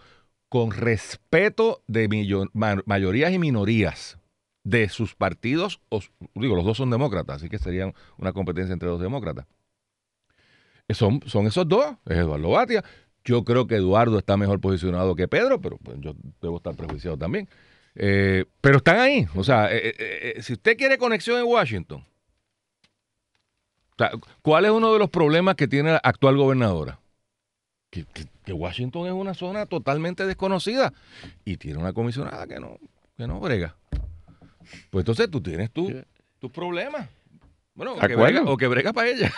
con 0.47 0.71
respeto 0.71 1.83
de 1.87 2.07
mayorías 2.85 3.33
y 3.33 3.37
minorías 3.37 4.17
de 4.63 4.87
sus 4.87 5.13
partidos, 5.13 5.81
digo, 6.35 6.55
los 6.55 6.63
dos 6.63 6.77
son 6.77 6.89
demócratas, 6.89 7.37
así 7.37 7.49
que 7.49 7.57
serían 7.57 7.93
una 8.17 8.31
competencia 8.31 8.71
entre 8.71 8.87
dos 8.87 9.01
demócratas. 9.01 9.45
Eh, 10.87 10.93
son, 10.93 11.19
son 11.25 11.47
esos 11.47 11.67
dos, 11.67 11.97
es 12.05 12.15
Eduardo 12.15 12.51
Batia. 12.51 12.81
Yo 13.25 13.43
creo 13.43 13.67
que 13.67 13.75
Eduardo 13.75 14.17
está 14.17 14.37
mejor 14.37 14.61
posicionado 14.61 15.15
que 15.15 15.27
Pedro, 15.27 15.59
pero 15.59 15.77
pues, 15.79 15.97
yo 15.99 16.15
debo 16.41 16.57
estar 16.57 16.77
prejuiciado 16.77 17.17
también. 17.17 17.49
Eh, 17.95 18.45
pero 18.61 18.77
están 18.77 18.99
ahí. 18.99 19.27
O 19.35 19.43
sea, 19.43 19.67
eh, 19.69 20.37
si 20.39 20.53
usted 20.53 20.77
quiere 20.77 20.97
conexión 20.97 21.37
en 21.37 21.45
Washington, 21.45 22.05
¿cuál 24.41 24.65
es 24.65 24.71
uno 24.71 24.93
de 24.93 24.99
los 24.99 25.09
problemas 25.09 25.55
que 25.55 25.67
tiene 25.67 25.91
la 25.91 26.01
actual 26.03 26.37
gobernadora? 26.37 27.01
que, 27.91 28.53
Washington 28.53 29.07
es 29.07 29.13
una 29.13 29.33
zona 29.33 29.65
totalmente 29.65 30.25
desconocida 30.25 30.93
y 31.45 31.57
tiene 31.57 31.77
una 31.77 31.93
comisionada 31.93 32.47
que 32.47 32.59
no, 32.59 32.79
que 33.17 33.27
no 33.27 33.39
brega. 33.39 33.75
Pues 34.89 35.03
entonces 35.03 35.29
tú 35.29 35.41
tienes 35.41 35.71
tus 35.71 36.51
problemas. 36.51 37.09
Bueno, 37.75 37.93
o 37.93 37.99
que, 37.99 38.15
brega, 38.15 38.43
o 38.43 38.57
que 38.57 38.67
brega 38.67 38.93
para 38.93 39.09
ella. 39.09 39.31